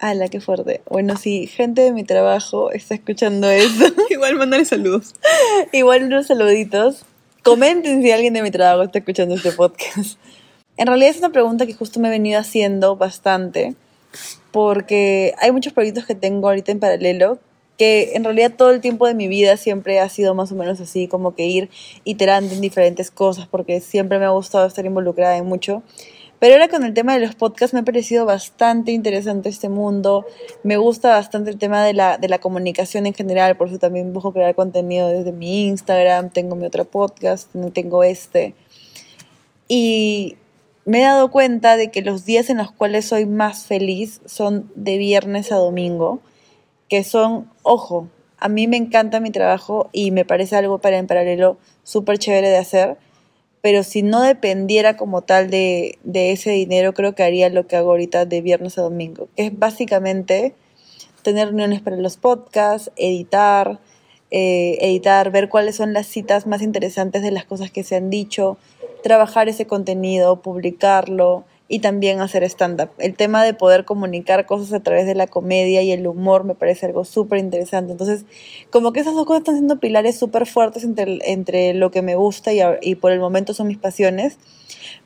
[0.00, 0.80] ¡Hala, qué fuerte!
[0.88, 3.84] Bueno, si gente de mi trabajo está escuchando esto.
[4.10, 5.14] Igual mandale saludos.
[5.72, 7.04] Igual unos saluditos.
[7.42, 10.16] Comenten si alguien de mi trabajo está escuchando este podcast.
[10.76, 13.74] En realidad es una pregunta que justo me he venido haciendo bastante.
[14.52, 17.40] Porque hay muchos proyectos que tengo ahorita en paralelo.
[17.78, 20.80] Que en realidad todo el tiempo de mi vida siempre ha sido más o menos
[20.80, 21.70] así, como que ir
[22.04, 25.82] iterando en diferentes cosas, porque siempre me ha gustado estar involucrada en mucho.
[26.40, 30.24] Pero ahora con el tema de los podcasts me ha parecido bastante interesante este mundo.
[30.62, 34.12] Me gusta bastante el tema de la, de la comunicación en general, por eso también
[34.12, 38.54] busco crear contenido desde mi Instagram, tengo mi otro podcast, tengo este.
[39.66, 40.36] Y
[40.84, 44.70] me he dado cuenta de que los días en los cuales soy más feliz son
[44.74, 46.20] de viernes a domingo,
[46.88, 48.08] que son, ojo,
[48.38, 52.48] a mí me encanta mi trabajo y me parece algo para en paralelo súper chévere
[52.48, 52.98] de hacer
[53.60, 57.76] pero si no dependiera como tal de, de, ese dinero, creo que haría lo que
[57.76, 60.54] hago ahorita de viernes a domingo, que es básicamente
[61.22, 63.80] tener reuniones para los podcasts, editar,
[64.30, 68.10] eh, editar, ver cuáles son las citas más interesantes de las cosas que se han
[68.10, 68.58] dicho,
[69.02, 72.88] trabajar ese contenido, publicarlo, y también hacer stand-up.
[72.98, 76.54] El tema de poder comunicar cosas a través de la comedia y el humor me
[76.54, 77.92] parece algo súper interesante.
[77.92, 78.24] Entonces,
[78.70, 82.14] como que esas dos cosas están siendo pilares súper fuertes entre, entre lo que me
[82.14, 84.38] gusta y, y por el momento son mis pasiones.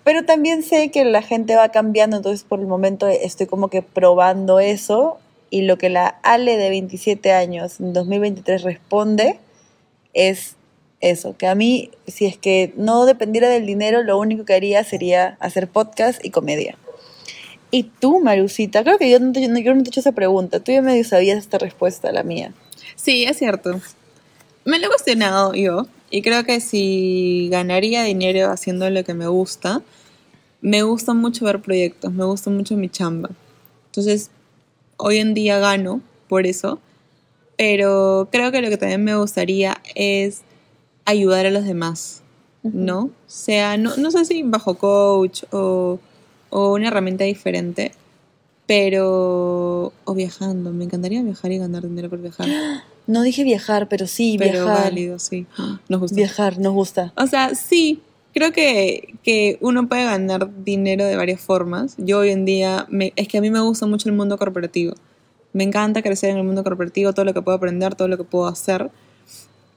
[0.05, 3.83] Pero también sé que la gente va cambiando, entonces por el momento estoy como que
[3.83, 5.19] probando eso
[5.51, 9.39] y lo que la Ale de 27 años en 2023 responde
[10.15, 10.57] es
[11.03, 14.83] eso, que a mí, si es que no dependiera del dinero, lo único que haría
[14.85, 16.79] sería hacer podcast y comedia.
[17.71, 20.61] Y tú, Marucita, creo que yo no te, yo no te he hecho esa pregunta,
[20.61, 22.55] tú ya medio sabías esta respuesta, la mía.
[22.97, 23.81] Sí, es cierto.
[24.65, 29.27] Me lo he cuestionado yo, y creo que si ganaría dinero haciendo lo que me
[29.27, 29.83] gusta,
[30.61, 33.31] me gusta mucho ver proyectos, me gusta mucho mi chamba.
[33.87, 34.31] Entonces,
[34.99, 36.79] hoy en día gano por eso,
[37.57, 40.43] pero creo que lo que también me gustaría es
[41.05, 42.23] ayudar a los demás,
[42.63, 43.11] ¿no?
[43.27, 45.99] Sea, no, no sé si bajo coach o,
[46.51, 47.93] o una herramienta diferente,
[48.67, 49.93] Pero.
[50.05, 50.73] O viajando.
[50.73, 52.47] Me encantaría viajar y ganar dinero por viajar.
[53.05, 54.85] No dije viajar, pero sí, Pero viajar.
[54.85, 55.45] válido, sí.
[55.89, 56.15] Nos gusta.
[56.17, 57.13] Viajar, nos gusta.
[57.17, 58.01] O sea, sí,
[58.33, 61.97] creo que, que uno puede ganar dinero de varias formas.
[61.99, 64.95] Yo hoy en día, me- es que a mí me gusta mucho el mundo corporativo.
[65.53, 68.23] Me encanta crecer en el mundo corporativo, todo lo que puedo aprender, todo lo que
[68.25, 68.89] puedo hacer.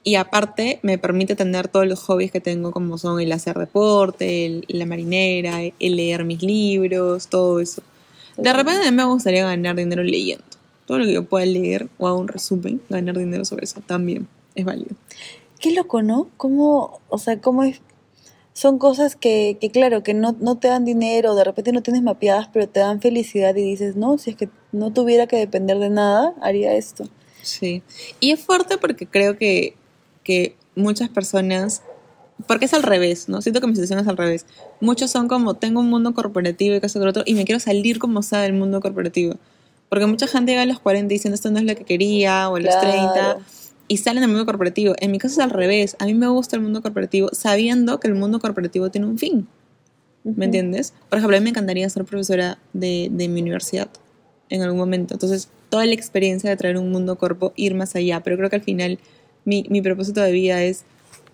[0.08, 4.46] Y aparte me permite tener todos los hobbies que tengo, como son el hacer deporte,
[4.46, 7.82] el- la marinera, el leer mis libros, todo eso.
[8.36, 10.44] De repente a mí me gustaría ganar dinero leyendo.
[10.86, 14.28] Todo lo que yo pueda leer o hago un resumen, ganar dinero sobre eso también
[14.54, 14.94] es válido.
[15.58, 16.28] Qué loco, ¿no?
[16.36, 17.80] ¿Cómo, o sea, cómo es?
[18.52, 22.04] Son cosas que, que claro, que no, no te dan dinero, de repente no tienes
[22.04, 25.80] mapeadas, pero te dan felicidad y dices, no, si es que no tuviera que depender
[25.80, 27.08] de nada, haría esto.
[27.42, 27.82] Sí.
[28.20, 29.74] Y es fuerte porque creo que,
[30.26, 31.82] que muchas personas,
[32.48, 33.40] porque es al revés, ¿no?
[33.40, 34.44] Siento que mi situación es al revés.
[34.80, 38.22] Muchos son como, tengo un mundo corporativo y que otro, y me quiero salir como
[38.22, 39.36] sea del mundo corporativo.
[39.88, 42.56] Porque mucha gente llega a los 40 diciendo esto no es lo que quería, o
[42.56, 42.90] a los Claro.
[42.90, 43.38] 30,
[43.86, 44.94] y salen del mundo corporativo.
[44.98, 45.96] En mi caso es al revés.
[46.00, 49.46] A mí me gusta el mundo corporativo sabiendo que el mundo corporativo tiene un fin.
[50.24, 50.92] ¿Me entiendes?
[51.08, 53.88] Por ejemplo, a mí me encantaría ser profesora de, de mi universidad
[54.48, 55.14] en algún momento.
[55.14, 58.20] Entonces, toda la experiencia de traer un mundo corpo, ir más allá.
[58.24, 58.98] Pero creo que al final
[59.46, 60.84] mi, mi propósito de vida es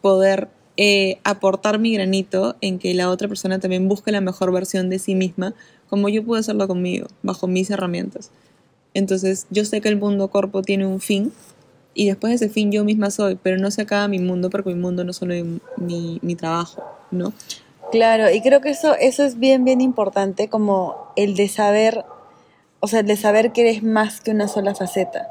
[0.01, 4.89] poder eh, aportar mi granito en que la otra persona también busque la mejor versión
[4.89, 5.55] de sí misma,
[5.91, 8.31] como yo pude hacerlo conmigo, bajo mis herramientas.
[8.95, 11.33] Entonces, yo sé que el mundo corpo tiene un fin
[11.95, 14.71] y después de ese fin yo misma soy, pero no se acaba mi mundo porque
[14.71, 15.45] mi mundo no solo es
[15.77, 17.33] mi, mi trabajo, ¿no?
[17.91, 22.05] Claro, y creo que eso, eso es bien, bien importante, como el de saber,
[22.81, 25.29] o sea, el de saber que eres más que una sola faceta.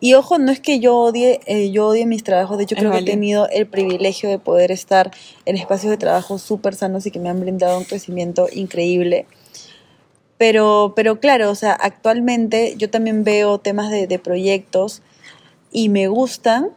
[0.00, 2.80] Y ojo, no es que yo odie, eh, yo odie mis trabajos, de hecho Es
[2.80, 5.10] creo que he tenido el privilegio de poder estar
[5.44, 9.26] en espacios de trabajo súper sanos y que me han brindado un crecimiento increíble.
[10.36, 15.02] Pero, pero claro, o sea, actualmente yo también veo temas de, de proyectos
[15.72, 16.70] y me gustan,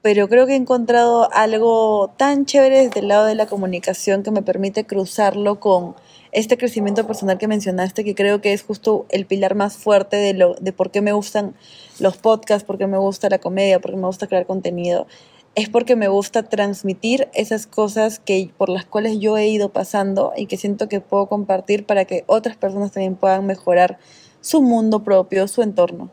[0.00, 4.30] pero creo que he encontrado algo tan chévere desde el lado de la comunicación que
[4.30, 5.96] me permite cruzarlo con
[6.34, 10.34] este crecimiento personal que mencionaste, que creo que es justo el pilar más fuerte de,
[10.34, 11.54] lo, de por qué me gustan
[12.00, 15.06] los podcasts, por qué me gusta la comedia, por qué me gusta crear contenido.
[15.54, 20.32] Es porque me gusta transmitir esas cosas que, por las cuales yo he ido pasando
[20.36, 23.98] y que siento que puedo compartir para que otras personas también puedan mejorar
[24.40, 26.10] su mundo propio, su entorno.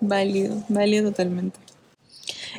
[0.00, 1.58] Válido, válido totalmente.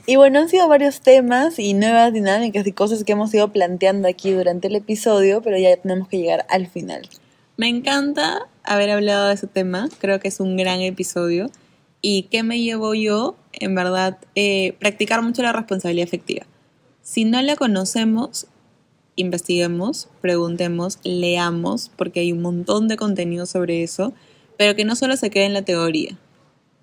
[0.06, 4.08] Y bueno, han sido varios temas y nuevas dinámicas y cosas que hemos ido planteando
[4.08, 7.08] aquí durante el episodio, pero ya tenemos que llegar al final.
[7.58, 11.50] Me encanta haber hablado de ese tema, creo que es un gran episodio.
[12.02, 13.36] ¿Y qué me llevo yo?
[13.52, 16.46] En verdad, eh, practicar mucho la responsabilidad afectiva.
[17.02, 18.48] Si no la conocemos,
[19.18, 24.14] investiguemos, preguntemos, leamos, porque hay un montón de contenido sobre eso,
[24.58, 26.18] pero que no solo se quede en la teoría,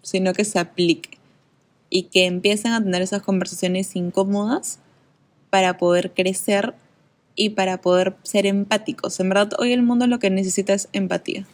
[0.03, 1.19] sino que se aplique
[1.91, 4.79] y que empiecen a tener esas conversaciones incómodas
[5.51, 6.75] para poder crecer
[7.35, 9.21] y para poder ser empáticos.
[9.21, 11.47] En verdad, hoy el mundo lo que necesita es empatía.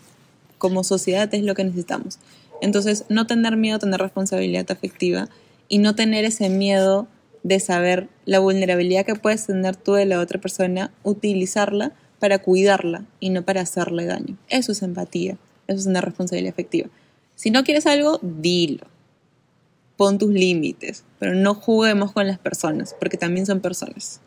[0.58, 2.18] Como sociedad es lo que necesitamos.
[2.60, 5.28] Entonces, no tener miedo a tener responsabilidad afectiva
[5.68, 7.08] y no tener ese miedo
[7.42, 13.04] de saber la vulnerabilidad que puedes tener tú de la otra persona, utilizarla para cuidarla
[13.18, 14.36] y no para hacerle daño.
[14.48, 16.88] Eso es empatía, eso es tener responsabilidad afectiva.
[17.34, 18.86] Si no quieres algo, dilo.
[20.02, 24.20] Pon tus límites, pero no juguemos con las personas, porque también son personas.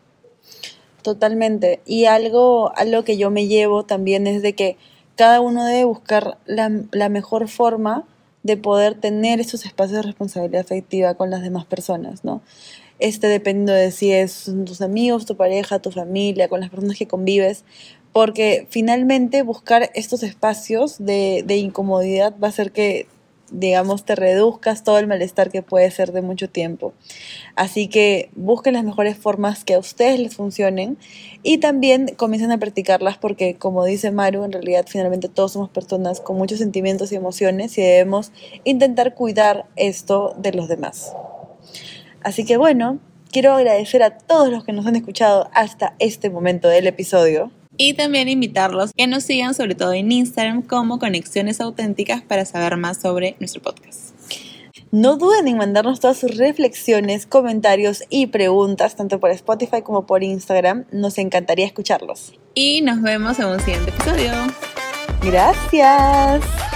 [1.01, 1.81] Totalmente.
[1.85, 4.77] Y algo, algo que yo me llevo también es de que
[5.17, 8.05] cada uno debe buscar la, mejor forma
[8.43, 12.41] de poder tener esos espacios de responsabilidad afectiva con las demás personas, ¿no?
[12.99, 17.05] Este dependiendo de si es tus amigos, tu pareja, tu familia, con las personas que
[17.05, 17.65] convives,
[18.13, 23.07] porque finalmente buscar estos espacios de, de incomodidad va a hacer que,
[23.51, 26.93] digamos, te reduzcas todo el malestar que puede ser de mucho tiempo.
[27.55, 30.97] Así que busquen las mejores formas que a ustedes les funcionen
[31.43, 36.21] y también comiencen a practicarlas porque, como dice Maru, en realidad finalmente todos somos personas
[36.21, 38.31] con muchos sentimientos y emociones y debemos
[38.63, 41.13] intentar cuidar esto de los demás.
[42.21, 42.99] Así que bueno,
[43.31, 47.51] quiero agradecer a todos los que nos han escuchado hasta este momento del episodio.
[47.77, 52.77] Y también invitarlos que nos sigan sobre todo en Instagram como Conexiones Auténticas para saber
[52.77, 54.15] más sobre nuestro podcast.
[54.91, 60.23] No duden en mandarnos todas sus reflexiones, comentarios y preguntas, tanto por Spotify como por
[60.23, 60.85] Instagram.
[60.91, 62.33] Nos encantaría escucharlos.
[62.53, 64.31] Y nos vemos en un siguiente episodio.
[65.21, 66.74] Gracias.